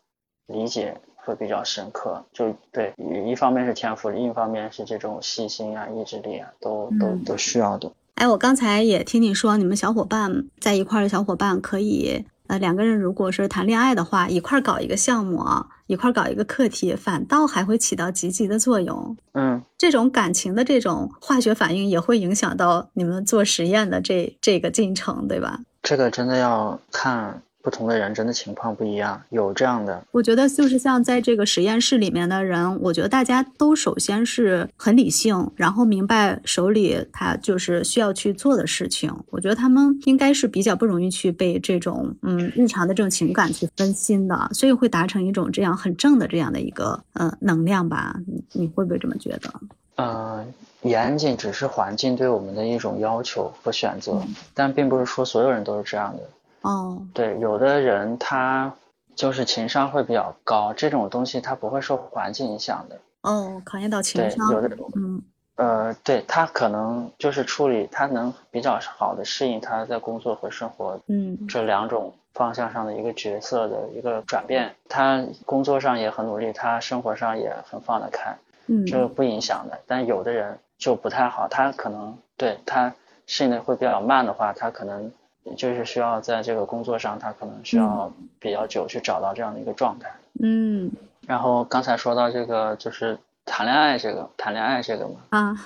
[0.46, 2.25] 理解会比较深刻。
[2.33, 2.94] 就对，
[3.27, 7.92] 一方面是天赋，另一方面是这种细心啊、意志力啊，都都都需要的。
[8.16, 19.14] 哎，我刚才也听你说，你们小伙伴在一块儿的小伙伴可以，呃，两个人如果是谈恋爱的话，一块儿搞一个项目啊，一块儿搞一个课题，反倒还会起到积极的作用。
[19.35, 25.61] 嗯，这种感情的这种化学反应也会影响到你们做实验的这这个进程，对吧？
[25.83, 27.42] 这个真的要看。
[27.66, 30.00] 不同的人真的情况不一样，有这样的。
[30.12, 39.12] 我觉得就是像在这个实验室里面的人，我觉得大家都首先是很理性，然后明白手里他就是需要去做的事情。
[39.31, 48.14] 我觉得他们应该是比较不容易去被这种嗯日常的这种情感去分心的，所以会达成一种这样很正的这样的一个呃能量吧。
[48.29, 49.52] 你你会不会这么觉得？
[49.96, 50.46] 嗯，
[50.83, 54.22] 严谨只是环境对我们的一种要求和选择，
[54.55, 56.22] 但并不是说所有人都是这样的。
[56.66, 58.72] 哦，对，有的人他
[59.14, 62.98] 就是情商会比较高，这种东西他不会受环境影响的。
[63.22, 64.48] 哦，考验到情商。
[64.48, 65.22] 对，有的，嗯，
[65.55, 74.74] 呃，对他可能就是处理，他能比较好的适应他在工作和生活，嗯，这两种方向上的一个角色的一个转变。
[74.88, 79.79] 他工作上也很努力，他生活上也很放得开，嗯，这个不影响的。
[79.87, 82.92] 但有的人就不太好，他可能对他
[83.26, 85.12] 适应的会比较慢的话，他可能。
[85.54, 90.10] 就是需要在这个工作上，他可能需要比较久去找到这样的一个状态。
[90.40, 90.90] 嗯。
[91.27, 95.14] 然后刚才说到这个，就是谈恋爱这个，谈恋爱这个嘛。
[95.31, 95.56] 啊。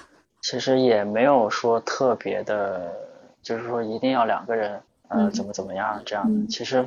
[0.43, 2.91] 其实也没有说特别的，
[3.43, 6.47] 就是说一定要两个人，呃，怎么怎么样这样的。
[6.47, 6.85] 其实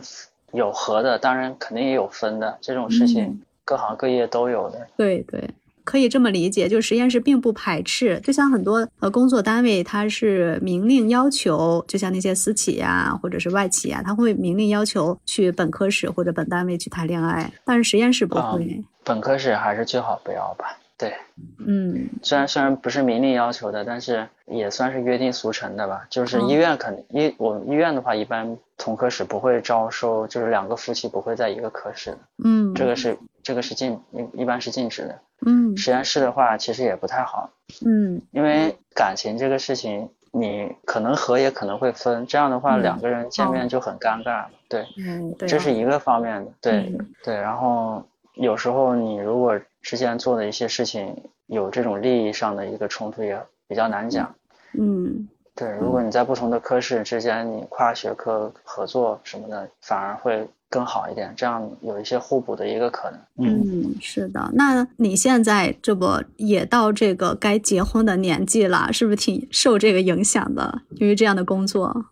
[0.52, 4.88] 有合的，当然肯定也有分的，这种事情各行各业都有的。
[4.98, 5.50] 对对。
[5.84, 18.84] 可以这么理解，就实验室并不排斥，就像很多呃工作单位，它是明令要求，就像那些私企呀或者是外企啊，他会明令要求去本科室或者本单位去谈恋爱，但是实验室不会。
[19.04, 20.78] 本科室还是最好不要吧。
[20.96, 21.14] 对，
[21.66, 26.06] 嗯，虽然虽然不是明令要求的，但是也算是约定俗成的吧。
[26.10, 32.20] 就是医院肯医我们医院的话，一般同科室不会招收，就是两个夫妻不会在一个科室的。
[32.46, 35.20] 嗯，这个是这个是禁一一般是禁止的。
[35.46, 37.50] 嗯，实验室的话其实也不太好。
[37.86, 44.46] 嗯，因为感情这个事情，你可能合也可能会分，这样的话两个人见面就很尴尬。
[44.70, 46.52] 对，嗯，这是一个方面的。
[46.62, 48.04] 对对，然后
[48.36, 54.34] 有时候你如果之前做的一些事情有这种利益上的一个冲突，也比较难讲。
[54.80, 63.20] 嗯，对，如果你在不同的科室之间，你跨学科合作什么的，反而会更好一点，这样有一些互补的一个可能。
[63.38, 64.50] 嗯，是的。
[64.54, 70.82] 那你现在这不也到这个该结婚的年纪了，是不是挺受这个影响的？
[70.96, 72.06] 因为这样的工作，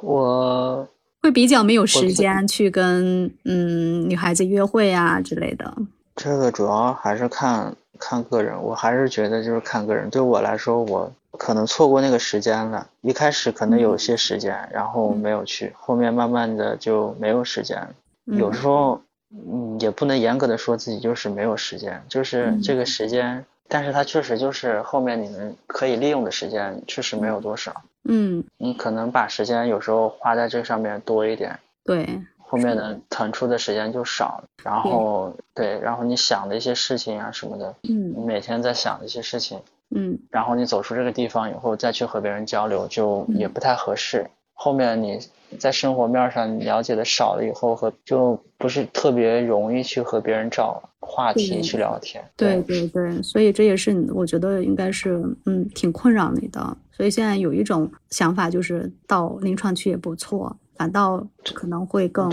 [0.00, 0.88] 我
[1.22, 5.70] 会比较没有时间去跟嗯女孩子约会啊之类的。
[6.16, 10.08] 这个主要还是看看个人，我还是觉得就是看个人。
[10.08, 12.88] 对我来说，我可能错过那个时间了。
[13.00, 17.88] 一开始可能有些时间，然后没有去，后面慢慢的就没有时间。
[18.24, 27.82] 有时候，嗯，也不能严格的说自己就是没有时间，就是这个时间，但是它确实就是后面你们可以利用的时间确实没有多少。
[28.04, 31.58] 嗯，你可能把时间有时候花在这上面多一点。
[31.84, 32.06] 对。
[32.50, 39.60] 后面的腾出的时间就少，然后对，然后你想的一些事情啊什么的，嗯，你每天在想的一些事情，
[39.94, 44.26] 嗯，然后你走出这个地方以后再去和别人交流，就也不太合适。
[44.52, 45.18] 后面你
[45.58, 52.22] 在生活面上了解的少了以后，和就不是特别容易去和别人找话题去聊天。
[52.36, 56.76] 对对对，所以这也是我觉得应该是嗯挺困扰你的。
[56.90, 60.54] 所以现在有一种想法，就是到临床去也不错。
[60.78, 62.30] 反倒可能会更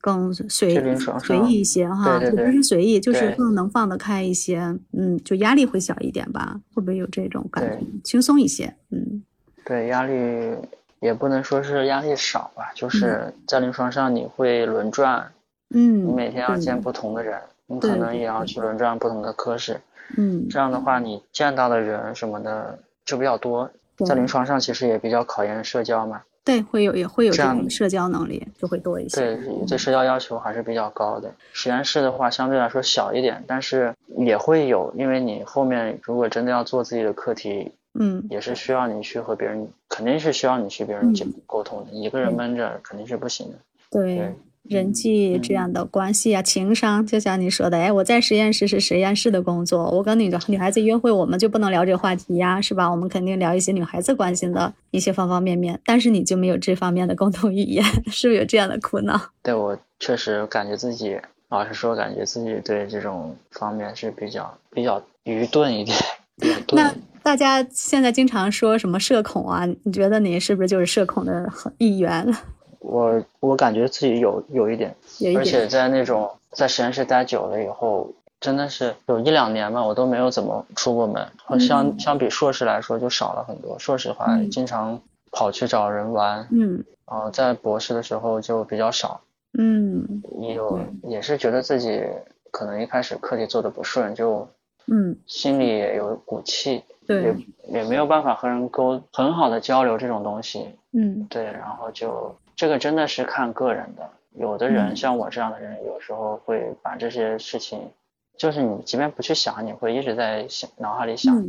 [0.00, 4.60] 更随随意一些哈，也不是随意，就是更能放得开一些，
[4.92, 6.60] 嗯，就压力会小一点吧？
[6.72, 7.84] 会不会有这种感觉？
[8.04, 9.24] 轻松一些，嗯，
[9.64, 10.56] 对，压力
[11.00, 15.32] 也不能说是压力少吧，就是在临床上你会轮转，
[15.70, 19.80] 嗯，你每天要见不同的人，你可能也要去轮转不同的科室，
[20.16, 23.68] 嗯，这样的话你见到的人什么的就比较多，
[24.06, 26.22] 在临床上其实也比较考验社交嘛。
[26.44, 29.36] 对，会有也会有这种社交能力，就会多一些。
[29.36, 31.32] 对，对社交要求还是比较高的。
[31.52, 41.12] 实验室的话，相对来说小一点，但是也会有，因为你后面如果真的要做自己的课题，嗯，也是需要你去和别人，肯定是需要你去别人
[41.46, 43.58] 沟通的，一个人闷着肯定是不行的。
[43.90, 44.34] 对。
[44.62, 52.88] 人际这样的关系啊，情商，就像你说的，哎，我在实验室是实验室的工作，我跟女女孩子约会，我们就不能聊这个话题呀，是吧？
[52.88, 59.20] 我们肯定聊一些女孩子关心的一些方方面面，但是你就没有这方面的共同语言， 是不是有这样的苦恼？
[59.42, 65.96] 对我确实感觉自己，老实说，感觉自己对这种方面是比较比较愚钝一点。
[66.72, 69.66] 那大家现在经常说什么社恐啊？
[69.82, 72.32] 你觉得你是不是就是社恐的一员？
[72.80, 74.96] 我我感觉自己有有一点，
[75.36, 78.10] 而且在那种在实验室待久了以后，
[78.40, 81.28] 真的是有一两年吧，我都没有怎么出过门。
[81.60, 83.78] 相相比硕士来说，就少了很多。
[83.78, 85.00] 硕士的话，经常
[85.30, 89.20] 跑去找人玩，嗯，然后在博士的时候就比较少，
[89.58, 92.02] 嗯，也有也是觉得自己
[92.50, 94.48] 可能一开始课题做的不顺，就
[94.86, 97.36] 嗯，心里也有股气，对，也
[97.80, 102.34] 也没有办法和人沟很好的交流这种东西，嗯，对，然后就。
[102.60, 107.90] 这个真的是看个人的，有的人像我这样的人，有时候会把这些事情，
[108.36, 111.42] 就是你即便不去想，你会一直在想脑海里想，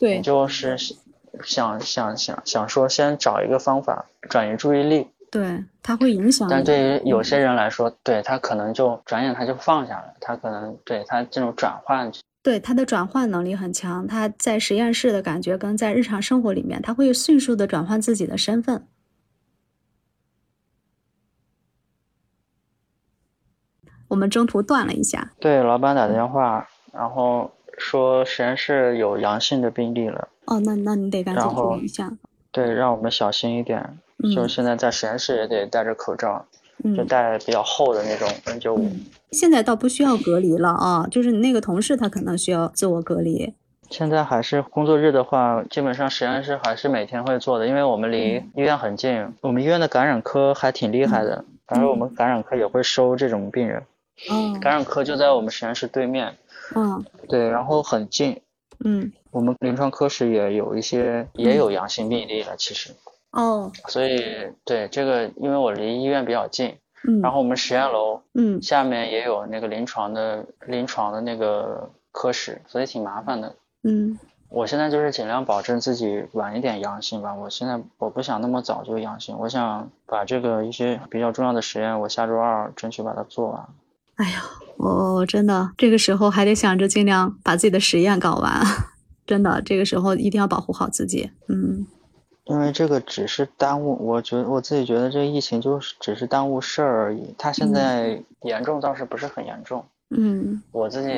[0.00, 0.76] 对，你就是
[1.44, 6.48] 想想想想说，先找一个方法转移注意力，对，它会影响。
[6.50, 12.10] 但对于有些人来说，对他可能就转眼他就放下了，他可能对他这种转换，
[12.42, 18.84] 对他的转换能力很强，他在实验室的感觉跟在日常生活里面，他会迅速的转换自己的身份。
[24.08, 30.28] 我们中途断了一下，对老板打电话，然后说实验室有阳性的病例了。
[30.46, 32.12] 哦，那那你得赶紧注意一下。
[32.52, 33.98] 对，让我们小心一点。
[34.22, 34.30] 嗯。
[34.30, 36.46] 就现在在实验室也得戴着口罩，
[36.96, 38.90] 就戴比较厚的那种 N95。
[39.32, 43.54] 现在倒不需要隔离了啊，就是你那个同事他可能需要自我隔离。
[43.90, 53.82] 现在还是工作日的话，基本上实验室还是每天会做的，因为我们离医院很近，我们医院的感染科还挺厉害的，反正我们感染科也会收这种病人。
[54.30, 56.36] 嗯，感染科就在我们实验室对面。
[56.74, 58.40] 嗯，对，然后很近。
[58.84, 62.94] 嗯，我们临床科室也有一些也有阳性病例了，其实。
[63.30, 63.70] 哦。
[63.88, 64.20] 所以，
[64.64, 66.76] 对这个，因为我离医院比较近。
[67.06, 67.20] 嗯。
[67.20, 73.54] 然后我们实验楼，嗯，下面也有那个临床的临床的那个科室，所以挺麻烦的。
[73.84, 77.34] 嗯，我现在就是尽量保证自己晚一点阳性吧。
[77.34, 83.68] 我现在我不想那么早就阳性，我想把这个一些比较重要的实验，我下周二争取把它做完。
[84.16, 84.42] 哎呀，
[84.76, 88.62] 我真的这个时候还得想着尽量把自己的实验搞完，
[89.26, 91.30] 真的这个时候一定要保护好自己。
[91.48, 91.86] 嗯。
[92.44, 97.34] 因为这个只是耽误，我觉得我自己觉得这个疫情就是只是耽误事儿而已。
[97.36, 99.84] 它现在严重倒是不是很严重。
[100.10, 100.62] 嗯。
[100.70, 101.12] 我自己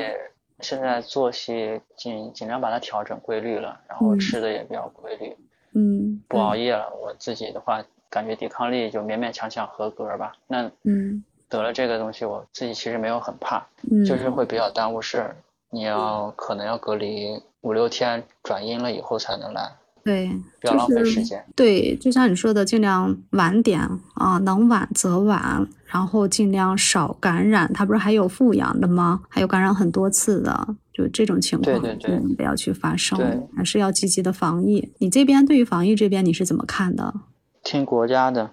[0.59, 5.35] 现在作息尽尽量把它调整规律了，然后吃的也比较规律。
[5.75, 6.19] 嗯。
[6.27, 7.79] 不熬夜了，我自己的话
[8.09, 10.33] 感觉抵抗力就勉勉强强合格吧。
[10.47, 11.23] 那嗯。
[11.49, 15.35] 得了这个东西，我自己其实没有很怕，嗯，就是会比较耽误事儿。
[15.71, 19.71] 你要可能要隔离五六天，转阴了以后才能来。
[20.03, 20.31] 对，
[20.61, 21.43] 不要浪费时间。
[21.55, 23.81] 对，就像你说的，尽量晚点
[24.15, 27.71] 啊，能晚则晚，然后尽量少感染。
[27.73, 29.21] 他不是还有复阳的吗？
[29.27, 33.47] 还有感染很多次的，就这种情况，对对对，不要去发生。
[33.55, 34.91] 还是要积极的防疫。
[34.99, 37.13] 你这边对于防疫这边你是怎么看的？
[37.61, 38.51] 听国家的。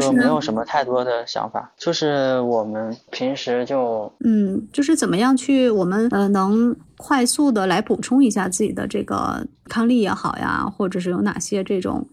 [0.00, 12.04] 就没有什么太多的想法，就是我们平时就嗯，就是怎么样去我们呃能快速的来补充一下自己的这个抗力也好呀，或者是有哪些这种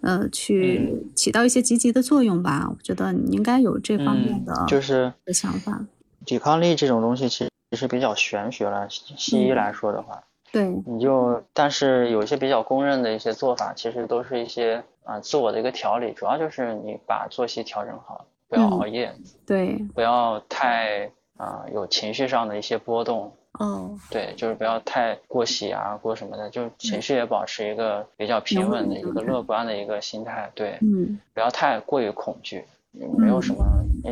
[0.00, 2.68] 呃去起到一些积极的作用吧？
[2.68, 5.80] 我觉得你应该有这方面的就是的想法。
[6.26, 10.20] 抵抗力这种东西其实是比较玄学了，西医来说的话，
[10.50, 14.82] 对，你就但是有一些比较公认的一些做法，其实都是一些。
[15.08, 19.10] 啊，自我的一个调理，主要就是你把作息调整好，不要熬夜，
[19.46, 33.64] 对，不要太啊有情绪上的一些波动，嗯，对，就是不要太过喜啊，过什么的，就情绪也保持一个比较平稳的一个乐观的一个心态，对，嗯，不要太过于恐惧，没有什么，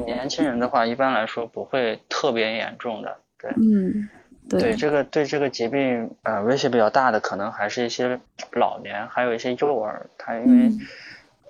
[0.07, 4.09] 年轻人的话一般来说不会特别严重的，对，嗯。
[4.49, 8.21] 对这个对这个疾病，呃，威胁比较大的可能还是一些
[8.53, 10.73] 老年，还有一些幼儿，他因为，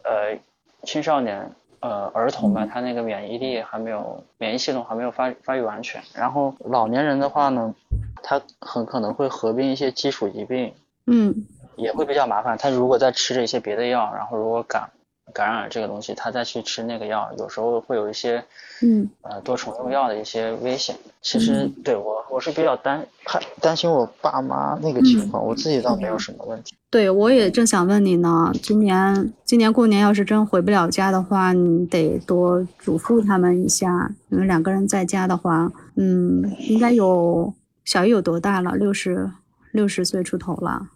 [0.02, 0.38] 呃，
[0.82, 6.00] 青少年，呃，儿童吧，他那个免疫力还没有，免疫系统还没有发发育完全。
[6.14, 7.74] 然后老年人的话呢，
[8.22, 10.72] 他很可能会合并一些基础疾病，
[11.06, 12.56] 嗯，也会比较麻烦。
[12.56, 14.90] 他如果再吃着一些别的药，然后如果感
[15.34, 18.42] 感染这个东西，他再去吃那个药，有时候会有一些，
[18.82, 20.96] 嗯，呃，多重用药的一些危险。
[21.20, 26.74] 其实对我，我是比较担怕担心我爸妈那个情况，我自己倒没有什么问题。
[26.90, 34.10] 对，我也正想问你呢，今年今年过年要是真回不了家的话，你得多嘱咐他们一下。
[34.28, 37.52] 你们两个人在家的话，嗯，应该有
[37.84, 38.76] 小姨有多大了？
[38.76, 39.30] 六十
[39.72, 40.86] 六十岁出头了。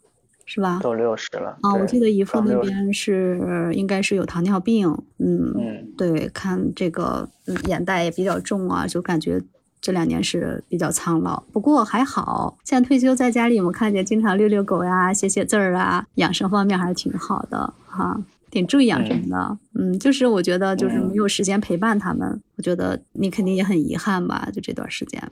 [0.53, 0.81] 是吧？
[0.83, 1.73] 都六十了啊！
[1.73, 4.89] 我记得姨父那边是应该是有糖尿病，
[5.19, 7.29] 嗯嗯，对，看这个
[7.69, 9.41] 眼袋也比较重啊，就感觉
[9.81, 11.41] 这两年是比较苍老。
[11.53, 18.21] 不过还好，现在退休在家里，我看见经常遛遛狗呀、写写字儿啊，养生方面还是挺好的哈，
[18.51, 19.57] 挺注意养生的。
[19.79, 24.49] 嗯，就是我觉得就是没有时间陪伴他们，我觉得你肯定也很遗憾吧？
[24.53, 25.23] 就这段时间。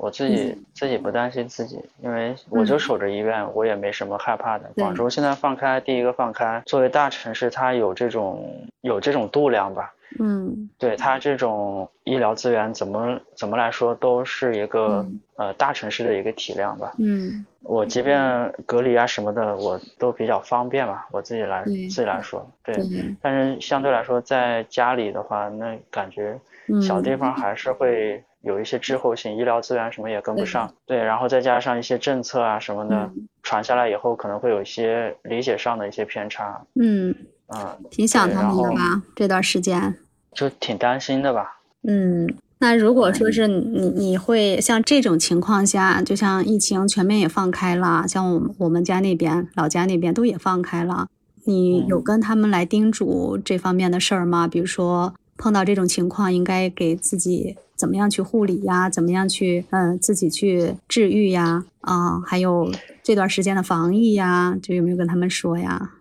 [0.00, 4.70] 我自己自己不担心自己，因为我就守着医院，我也没什么害怕的。
[4.74, 9.92] 广州现在放开，第一个放开，作为大城市，它有这种有这种度量吧。
[10.18, 16.94] 嗯，对它这种医疗资源怎么怎么来说，都是一个呃大城市的一个体量吧。
[16.98, 22.74] 嗯，我即便隔离啊什么的，我都比较方便嘛，我自己来自己来说，对。
[23.20, 26.38] 但是相对来说，在家里的话，那感觉
[26.80, 28.24] 小地方还是会。
[28.42, 33.10] 有一些滞后性，医疗资源什么也跟不上，对，然后再加上一些政策啊什么的
[33.42, 36.62] 传下来以后，可能会有一些理解上的一些偏差。
[36.74, 37.14] 嗯
[37.48, 39.02] 嗯，挺想他们的吧？
[39.14, 39.94] 这段时间
[40.32, 41.60] 就挺担心的吧？
[41.82, 51.08] 嗯，那如果说是你，你会像这种情况下，就像疫情全面也放开了，像我我们家那边、老家那边都也放开了，
[51.44, 54.48] 你有跟他们来叮嘱这方面的事儿吗？
[54.48, 57.56] 比如说碰到这种情况，应该给自己。
[57.80, 58.90] 怎么样去护理呀？
[58.90, 61.64] 怎么样去嗯自己去治愈呀？
[61.80, 62.70] 啊，还有
[63.02, 65.92] 这段时间的防疫呀，就有没有跟他们说呀？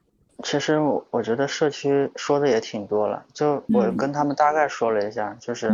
[0.43, 5.71] 其实我我觉得社区说的也挺多了，就我跟他们大概说了一下，就是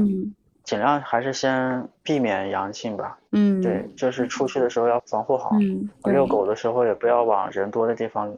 [0.64, 3.18] 尽量还是先避免阳性吧。
[3.32, 5.52] 嗯，对，就是出去的时候要防护好。
[5.60, 8.32] 嗯，遛狗的时候也不要往人多的地方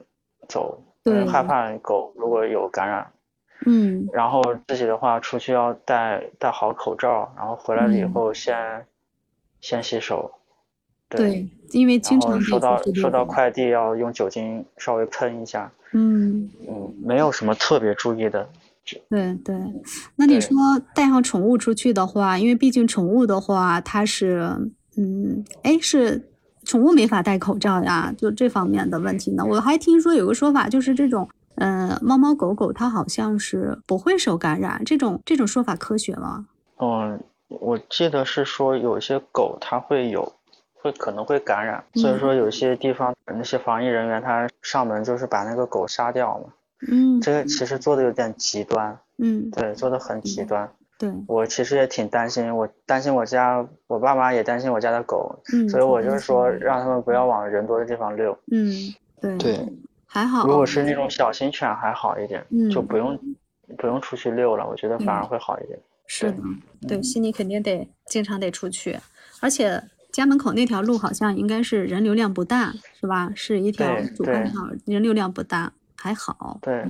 [0.50, 3.06] 走，对，害怕狗如果有感染。
[3.66, 8.86] 嗯，然后自己的话出去要戴戴好口罩，然后回来了以后先
[9.60, 10.32] 先洗手。
[11.10, 15.72] 对，因为经常收到收到快递要用酒精稍微喷一下。
[15.94, 18.48] 嗯嗯，没有什么特别注意的。
[19.10, 19.56] 对对，
[20.16, 20.56] 那你说
[20.94, 24.50] 带上宠物出去的话，因为毕竟宠物的话，它是
[24.98, 26.30] 嗯，哎是。
[26.66, 29.46] 宠物没法戴口罩呀，就这方面的问题呢。
[29.46, 31.26] 我还听说有个说法，就是这种，
[31.58, 36.48] 呃，猫猫狗狗它好像是不会受感染，这种这种说法科学吗？
[36.80, 40.34] 嗯，我记得是说有些狗它会有，
[40.74, 46.46] 会可能会感染，所以说有些地方那些防疫人员他上门就是把那个狗杀掉嘛。
[46.90, 48.98] 嗯，这个其实做的有点极端。
[49.18, 50.70] 嗯，对，做的很极端。
[51.00, 58.38] 对，我其实也挺担心，我担心我家我爸妈也担心我家的狗，嗯，所以我就是说让他们不要往人多的地方溜。
[58.52, 58.72] 嗯，
[59.20, 59.60] 对对，
[60.08, 60.48] 还好。
[60.48, 63.20] 如果是那种小型犬还好一点，嗯，就不用
[63.78, 65.80] 不用出去遛了，我觉得反而会好一点。
[66.08, 66.42] 是的，
[66.88, 68.98] 对，悉尼肯定得经常得出去，
[69.42, 73.32] 而且家门口那条路好像应该是人流量不大，是吧？
[73.36, 73.86] 是一条
[74.16, 76.58] 主干道，人流量不大，还好。
[76.62, 76.86] 对。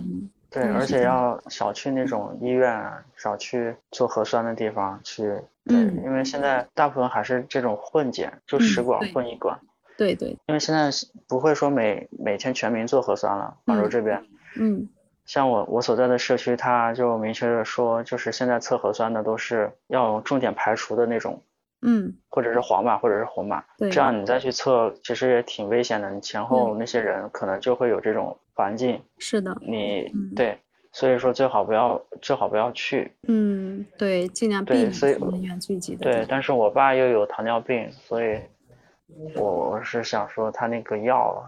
[0.49, 2.81] 对，而且要少去那种医院，
[3.17, 5.23] 少去做核酸的地方去。
[5.65, 9.59] 对，因为现在大部分还是这种混检，就十管混一管。
[9.97, 10.29] 对对。
[10.47, 10.89] 因为现在
[11.27, 14.23] 不会说每每天全民做核酸了，广州这边。
[14.57, 14.87] 嗯。
[15.25, 21.41] 像我我所在的社区，他就明确的说，就是现在测核酸的都是要重点排除的那种。
[21.81, 22.15] 嗯。
[22.29, 23.63] 或者是黄码，或者是红码。
[23.77, 23.89] 对。
[23.89, 26.09] 这样你再去测，其实也挺危险的。
[26.11, 28.37] 你前后那些人可能就会有这种。
[28.57, 30.57] 环境是的，你对，
[30.91, 33.11] 所以说最好不要，最好不要去。
[33.27, 36.11] 嗯，对，尽量避免人员聚集的。
[36.11, 38.39] 对，但是我爸又有糖尿病，所以
[39.35, 41.43] 我是想说他那个药。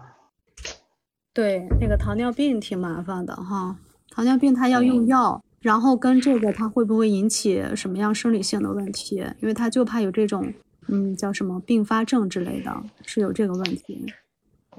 [1.32, 3.76] 对，那个糖尿病挺麻烦的哈，
[4.10, 9.16] 糖尿病他要用药，然后跟这个他会不会引起什么样生理性的问题？
[9.40, 10.52] 因为他就怕有这种，
[10.88, 12.74] 嗯，叫什么并发症之类的，
[13.06, 14.04] 是有这个问题。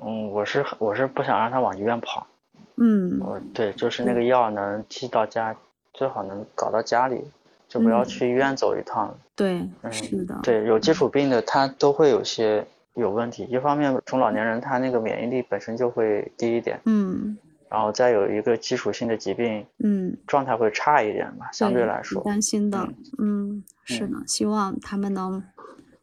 [0.04, 2.28] 嗯，我是我是不想让他往医院跑。
[2.76, 5.56] 嗯，我对，就是那个药能寄到家，
[5.94, 7.24] 最好能搞到家里，
[7.72, 9.18] 就不要去医院走一趟。
[9.34, 10.38] 对，是的。
[10.44, 13.48] 对，有基础病的他都会有些有问题。
[13.50, 16.80] 一方面，中老年人他那个免疫力本身就会低一点。
[16.86, 17.38] 嗯。
[17.70, 22.22] 然后再有一个基础性的疾病，嗯，状态会差一点吧，相对来说。
[22.24, 22.86] 担心的，
[23.18, 25.42] 嗯，是的，希望他们能。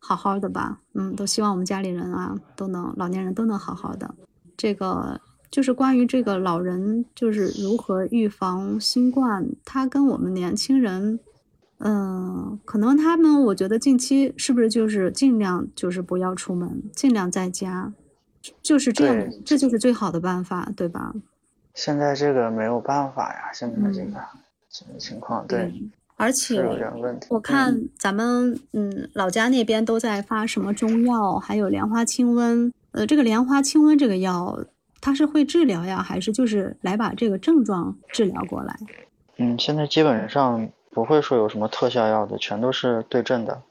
[0.00, 4.14] 好好的吧，嗯，都希望我们家里人啊都能，老年人都能好好的。
[4.56, 11.18] 这个就是关于这个老人，就是如何预防新冠，他跟我们年轻人，
[11.78, 17.92] 嗯，可能他们我觉得近期是不是就是尽量就是不要出门，尽量在家，
[18.62, 21.12] 就是这样，这就是最好的办法，对吧？
[21.74, 24.20] 现在这个没有办法呀，现在这个
[24.68, 25.72] 这个情况，对。
[26.16, 26.60] 而且
[27.28, 32.72] 我看咱们嗯老家那边都在发什么中药，还有莲花清瘟。
[32.90, 34.58] 呃，这个莲花清瘟这个药，
[35.00, 38.76] 它是会治疗呀，还是就是来把这个症状治疗过来？
[39.36, 43.62] 嗯，现在基本上不会说有什么特效药的，全都是对症的。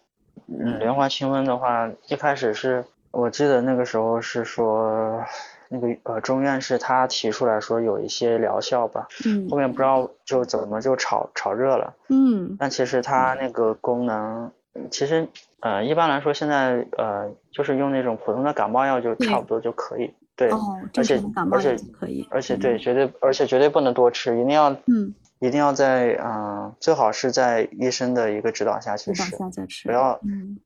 [0.48, 5.24] 嗯，莲花清瘟的话，一开始是我记得那个时候是说。
[5.70, 14.50] 那个呃，钟院士他提出来说有一些疗效吧，嗯，后面不知道就怎么就炒炒热了，嗯，但其实它那个功能，
[14.90, 15.28] 其实
[15.60, 20.50] 呃一般来说现在呃就是用那种普通的感冒药就差不多就可以，对，
[20.96, 25.14] 而且而且可以，而且对，绝对而且绝对不能多吃，一定要嗯。
[25.40, 29.36] 一定要在嗯，最好是在医生的一个指导下去吃，
[29.86, 30.20] 不要，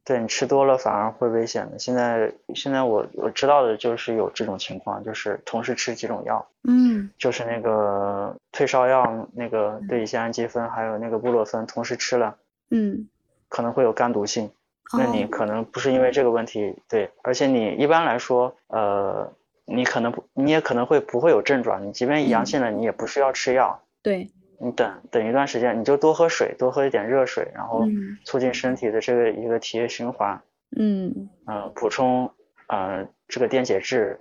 [0.06, 1.78] 对你吃多了反而会危险的。
[1.78, 12.38] 现在现在我我知道的就是有这种情况，就是同时吃几种药，嗯，就是那个退烧药，那个对乙酰氨基酚还有那个布洛芬同时吃了，
[12.70, 13.10] 嗯，
[13.50, 14.50] 可能会有肝毒性，
[14.98, 19.34] 那你可能不是因为这个问题，对，而且你一般来说，呃，
[19.66, 24.32] 你可能不，你也可能会不会有症状，你即便阳性了，你也不需要吃药，对。
[24.64, 27.84] 你等等一段时间，你就多喝水，多喝一点热水，然后
[28.24, 30.40] 促进身体的这个一个体液循环。
[30.78, 31.30] 嗯。
[31.48, 32.32] 呃，补充
[32.68, 34.20] 呃这个电解质。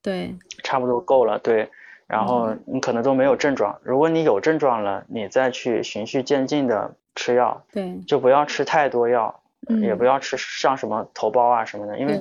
[0.00, 0.36] 对。
[0.62, 1.68] 差不多够了，对。
[2.06, 7.64] 然后你可能都没有症状，如果你有症状了，你再去循序渐进的吃药。
[7.72, 8.00] 对。
[8.06, 9.42] 就不要吃太多药，
[9.82, 12.20] 也不要吃上什么头孢啊什么的，因为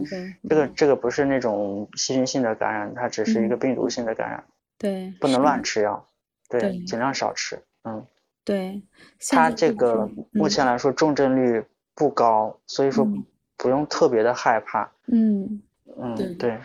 [0.50, 4.44] 这个这个不是那种细菌性的感染，它只是一个病毒性的感染。
[4.78, 5.14] 对。
[5.20, 6.06] 不能乱吃药。
[6.50, 7.62] 对，尽量少吃。
[7.84, 8.06] 嗯，
[8.44, 8.82] 对，
[9.30, 11.64] 它这个目前来说重症率
[11.96, 13.08] 不高，所以说
[13.56, 14.92] 不用特别的害怕。
[15.08, 15.62] 嗯
[15.98, 16.58] 嗯，对。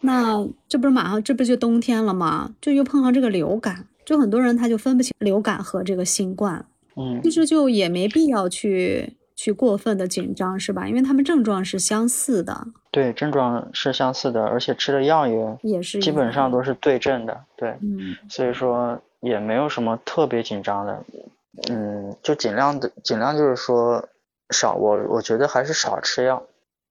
[0.00, 2.54] 那这不是马上这不就冬天了吗？
[2.60, 6.64] 就又碰上这个流感，就很多人他就分不清流感和这个新冠。
[6.96, 10.86] 嗯，其实就也没必要去去过分的紧张，是吧？
[10.88, 12.68] 因为他们症状是相似的。
[12.90, 17.44] 对，症状是相似的，而且吃的药也也是基本上都是对症的。
[17.56, 18.98] 对，嗯，所以说。
[19.20, 21.04] 也没有什么特别紧张的，
[21.70, 24.08] 嗯，就尽量的尽量就是说
[24.50, 26.42] 少，我我觉得还是少吃药，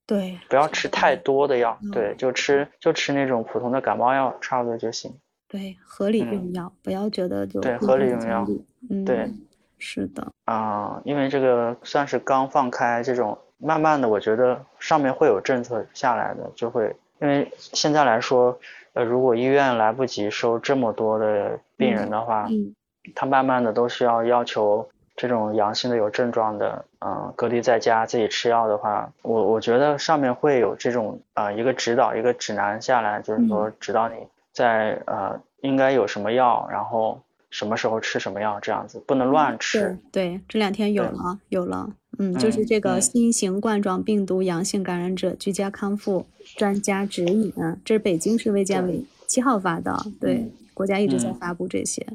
[0.05, 5.13] 对，不要吃太多的药，对，就吃就吃那种普通的感冒药，差不多就行。
[5.47, 8.45] 对，合理用药，不要觉得就对合理用药，
[8.89, 9.31] 嗯，对，
[9.77, 18.59] 是的啊，因为这个算是刚放开，这种慢慢的，我觉得上面会有政策下来的，就会，因为现在来说，
[18.95, 22.73] 呃，如果医院来不及收这么多的病人的话，嗯，
[23.13, 34.15] 他慢慢的都是要要求这种阳性的有症状的，嗯，隔离在家自己吃药的话，我我觉得上面会有这种啊一个指导一个指南下来，就是说指导你
[34.51, 37.21] 在呃应该有什么药，然后。
[37.51, 39.97] 什么时候吃什么药，这样子不能乱吃。
[40.11, 41.89] 对，这两天有了，有了，
[42.19, 46.25] 嗯，就是这个新型冠状病毒阳性感染者居家康复
[46.55, 49.97] 专家指引啊，这是北京市卫健委七号发的。
[50.19, 52.05] 对，国家一直在发布这些。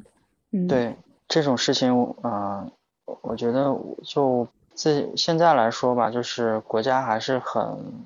[0.50, 0.96] 嗯，对
[1.28, 2.70] 这种事情，嗯，
[3.22, 8.04] 我觉得就自现在来说吧，就是国家还是很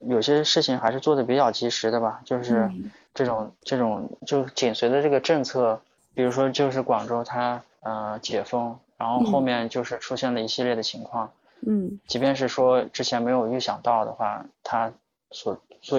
[0.00, 2.70] 有些事情还是做的比较及时的吧，就是
[3.14, 5.80] 这种这种就紧随着这个政策。
[6.14, 11.32] 比如说，就是广州它呃解封，然后后面就是出现了一系列的情况，
[11.66, 14.92] 嗯，即便是说之前没有预想到的话，它
[15.32, 15.98] 所做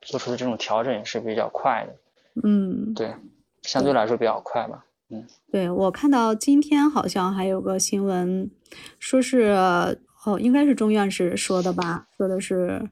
[0.00, 1.96] 做出的这种调整也是比较快的，
[2.44, 3.14] 嗯，对，
[3.62, 8.50] 相对来说比较快吧，嗯，对我看到今天好像还有个新闻，
[8.98, 9.56] 说是
[10.24, 12.88] 哦，应该是钟院士说的吧，说的是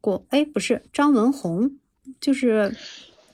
[0.00, 1.78] 过，哎，不是张文宏，
[2.20, 2.74] 就是。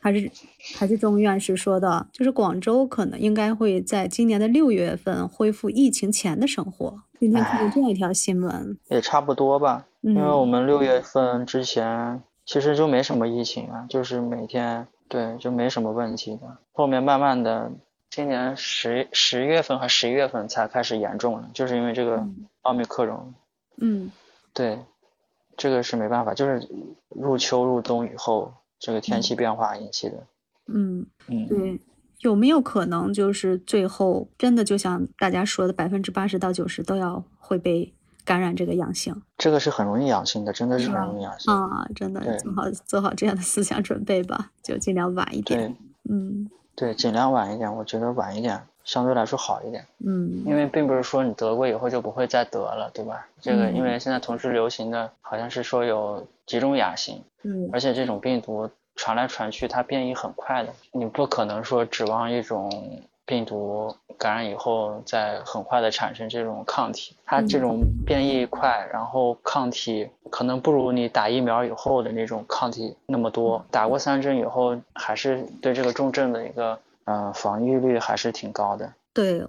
[0.02, 0.30] 还是
[0.78, 7.02] 还是钟院士说的，就是广州可能应该会在今年的六月份恢复疫情前的生活。
[7.18, 16.58] 今天看到这样一条新闻，也差不多吧，因为我们六月份之前其实就没什么疫情啊，就是每天对就没什么问题的。
[16.72, 17.70] 后面慢慢的，
[18.08, 22.26] 今年十十月份和十一月份才开始严重了，就是因为这个
[22.62, 23.34] 奥密克戎。
[23.76, 24.10] 嗯，
[24.52, 24.78] 对，
[25.56, 26.68] 这个是没办法，就是
[27.08, 28.52] 入秋入冬以后。
[28.82, 30.26] 这个天气变化引起的，
[30.68, 31.78] 嗯嗯，对，
[32.20, 37.92] 有没有可能就是最后真的就像大家说的，百分之八十到九十都要会被
[38.24, 39.14] 感染这个阳性？
[39.38, 41.86] 这个是很容易阳性的，真的是很容易阳性啊！
[41.94, 45.76] 真的做好做好这样的思想准备吧，就尽量晚一点。
[46.08, 49.86] 嗯，对，尽量晚一点，我觉得晚一点相对来说好一点。
[50.04, 53.26] 嗯，因为并不是说你得过以后就不会再得了，对吧？
[53.40, 57.22] 这个因为现在同时流行的好像是说有几种亚型。
[57.42, 62.70] 嗯，而且这种病毒传来传去，它变异很快的，你不可能说指望一种
[63.24, 78.92] 病毒感染以后再很快的产生这种抗体，它这种变异快，然后抗体可能不如你打疫苗以后的那种抗体那么多，打过三针以后，还是对这个重症的一个呃防御率还是挺高的。
[79.14, 79.46] 对。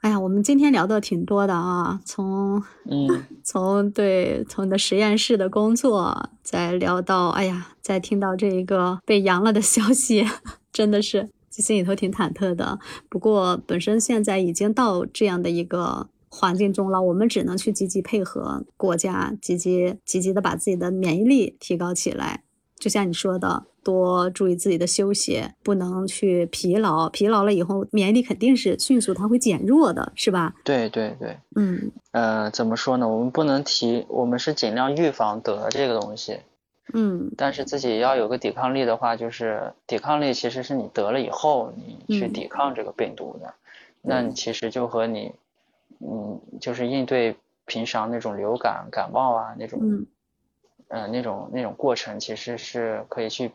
[0.00, 10.24] 哎呀，我们今天聊的挺多的啊，从嗯， 从对，从你的实验室的工作，再聊到，哎呀，再听到这一个被阳了的消息，
[10.72, 11.28] 真的是
[11.62, 12.78] 心里头挺忐忑的。
[13.08, 22.44] 不过本身现在已经到这样的一个环境中了，我们只能去积极配合国家，积极积极的把自己的免疫力提高起来。
[22.78, 23.64] 就像你说的。
[23.84, 27.08] 多注意自己的休息，不能去疲劳。
[27.08, 30.54] 疲劳了以后，免疫力肯定是迅速，它会减弱的，是吧？
[30.62, 33.08] 对对对，嗯，呃，怎么说呢？
[33.08, 36.40] 我们不能提，我们是尽量预防得这个东西，
[36.94, 43.54] 嗯，但是自己要有个抵抗力的话，就是抵抗力其实是你得了以后，你去抵抗这个病毒的，
[44.02, 45.32] 那你其实就和你，
[46.00, 47.36] 嗯，就是应对
[47.66, 50.06] 平常那种流感、感冒啊那种，嗯，
[50.88, 53.52] 呃，那种那种过程，其实是可以去。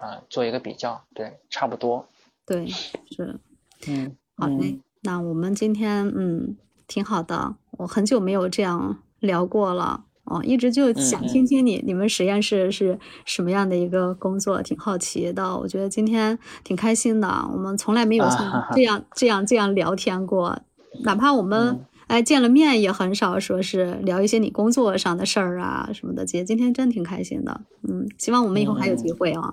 [0.00, 2.06] 啊，做一个比较，对，差不多，
[2.46, 3.40] 对，是，
[3.88, 6.56] 嗯，好嘞，那我们今天，嗯，
[6.86, 20.58] 挺好的，我很久没有这样聊过了，哦，一直就想听听你，你们实验室是什么样的一个工作，挺好奇的，我觉得今天挺开心的，我们从来没有像这样这样这样聊天过，
[21.02, 29.52] 哪怕我们哎见了面也很少说是聊一些你工作上的事儿啊什么的，姐今天真挺开心的，嗯，希望我们以后还有机会啊。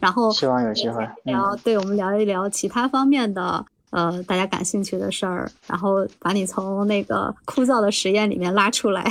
[0.00, 9.04] 然后希望有机会聊，对我们聊一聊其他方面的，呃，大家感兴趣的事儿，然后把你从那个枯燥的实验里面拉出来，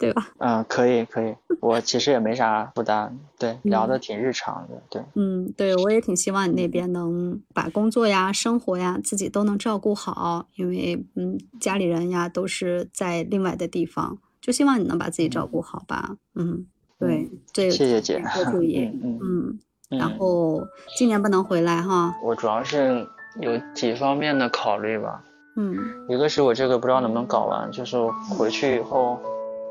[0.00, 0.28] 对吧？
[0.38, 1.34] 嗯，可以，可以。
[1.60, 5.02] 我其实也没啥负担，对，聊的挺日常的，对。
[5.14, 16.16] 嗯，对，我也挺希望你那边能把工作呀、生活呀自己都能照顾好，因为嗯，家里人呀都是在另外的地方，就希望你能把自己照顾好吧。
[16.34, 16.66] 嗯，
[16.98, 19.58] 对，这谢谢姐，多注意，嗯。
[19.90, 23.06] 然后今年不能回来哈，我主要是
[23.40, 25.22] 有几方面的考虑吧，
[25.56, 25.76] 嗯，
[26.08, 27.98] 一个是我这个不知道能不能搞完，就是
[28.30, 29.18] 回去以后，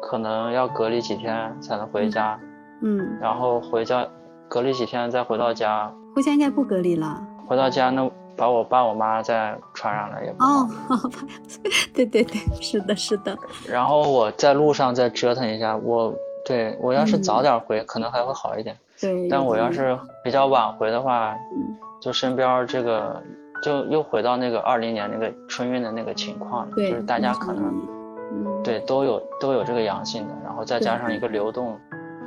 [0.02, 2.39] 可能要隔离几天才能回家，
[2.82, 4.08] 嗯，然后回家
[4.47, 7.22] 隔离几天再回到家，回家应该不隔离了。
[7.47, 10.70] 回到家那把我爸我妈再传染了也不哦，
[11.93, 13.38] 对对对，是的，是的。
[13.68, 16.14] 然后我在路上再折腾一下，我
[16.45, 18.78] 对我要是早点回，可能还会好一点。
[19.02, 23.22] 对，但我要是比较晚回的话，嗯，就身边这个
[23.64, 27.74] 就又回到那个二零年那个春运的那个情况了，就是大家可能，
[28.32, 31.80] 嗯，对，都有都有这个阳性的，然后再加上一个流动，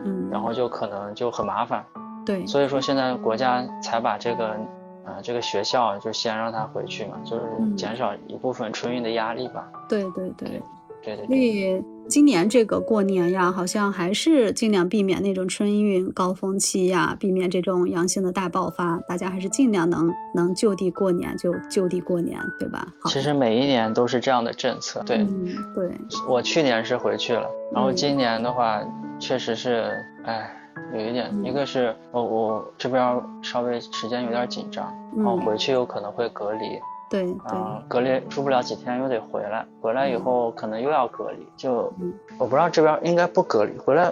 [0.05, 1.85] 嗯，然后就可能就很麻烦。
[2.25, 4.57] 对，所以说现在国家才把这个，
[5.05, 7.43] 呃，这个学校就先让他回去嘛，就是
[7.77, 9.69] 减少一部分春运的压力吧。
[9.89, 10.63] 对对对。
[11.05, 18.99] 对对，所以今年这个过年呀，好像还是尽量避免那种春运高峰期呀，避免这种阳性的大爆发。
[19.09, 22.87] 大家还是尽量能能就地过年就就地过年，对吧？
[23.07, 25.03] 其实每一年都是这样的政策。
[25.07, 25.27] 对，
[25.75, 25.91] 对。
[26.29, 28.83] 我去年是回去了，然后今年的话，
[29.19, 29.91] 确实是，
[30.25, 30.55] 哎，
[30.93, 36.79] 有一点，一个是我我这边稍微时间有点紧张，然后回去有可能会隔离。
[37.13, 41.93] 对，啊，隔离住不了几天又得回来，回来以后可能又要隔离，就
[42.39, 44.05] 我不知道这边应该不隔离，回来，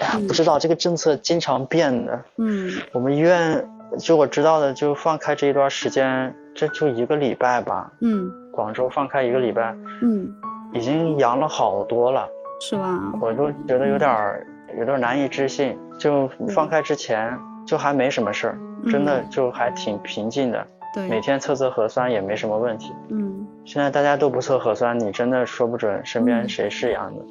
[0.00, 2.18] 哎呀， 不知道这个政策经常变的。
[2.38, 3.68] 嗯，我们医院
[3.98, 7.92] 就我知道的，就放开这一段时间，这就一个礼拜吧。
[8.00, 10.32] 嗯，广州放开一个礼拜，嗯，
[10.72, 12.26] 已经阳了好多了，
[12.62, 12.98] 是吧？
[13.20, 14.46] 我都觉得有点
[14.78, 18.58] 有点难以置信，就放开之前就还没什么事儿，
[18.90, 20.66] 真的就还挺平静的。
[21.06, 22.92] 每天测测核酸也没什么问题。
[23.10, 27.22] 嗯，现在大家都不测核酸，你真的说不准身边谁是阳的。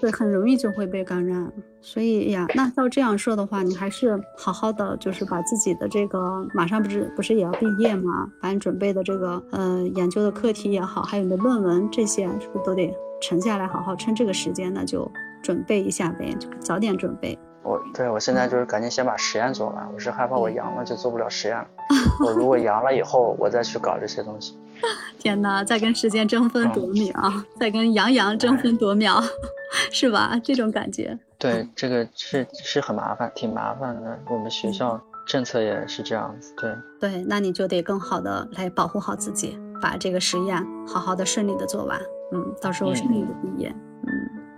[0.00, 1.50] 对，很容易就会被感染。
[1.80, 8.28] 所以呀，那照这样说的话，你还是好好的，就是把自己的这个马上不是不是也要毕业吗？
[8.40, 15.10] 把你准备的这个呃研究的课题也好，还有你的论文这些，是不是都得沉下来，好好趁这个时间呢就
[15.42, 17.38] 准备一下呗，就早点准备。
[17.64, 21.66] 我对我现在就是赶紧先把实验做完，我是害怕我阳了就做不了实验了。
[22.24, 24.58] 我如果阳了以后，我再去搞这些东西。
[25.18, 27.12] 天哪，在跟时间争分夺秒，
[27.60, 29.22] 在跟杨洋争分夺秒，
[29.92, 30.40] 是吧？
[30.42, 31.16] 这种感觉。
[31.38, 34.18] 对，这个是是很麻烦，挺麻烦的。
[34.28, 36.52] 我们学校政策也是这样子。
[36.56, 42.00] 对对，那你就得更好的来保护好自己，把这个实验好好的顺利的做完。
[42.32, 43.72] 嗯，到时候顺利的毕业。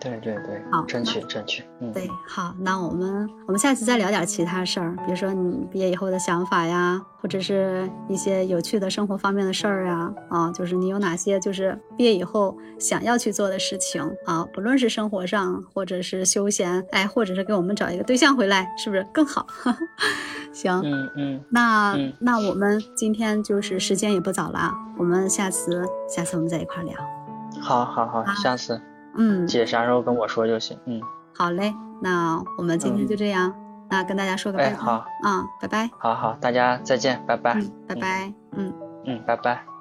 [0.05, 19.47] 对对对，好，争取争取，嗯，对，好，那我们我们下次再聊点其他事儿，比如说你毕业以后的想法呀，或者是一些有趣的生活方面的事儿呀，啊，就是你有哪些就是毕业以后想要去做的事情啊，不论是生活上或者是休闲，哎，或者是给我们找一个对象回来，是不是更好？
[20.53, 26.95] 行，嗯嗯，那那我们今天就是时间也不早了，我们下次下次我们再一块聊，
[27.61, 28.81] 好，好，好，下次。
[29.17, 30.79] 嗯，姐啥时候跟我说就行。
[30.87, 31.01] 嗯，
[31.37, 33.55] 好嘞，那我们今天就这样，
[33.91, 34.77] 那跟大家说个拜拜。
[34.77, 35.91] 好，嗯，拜拜。
[35.99, 37.61] 好好，大家再见，拜拜。
[37.89, 38.33] 拜拜。
[38.53, 38.73] 嗯
[39.07, 39.74] 嗯，拜拜。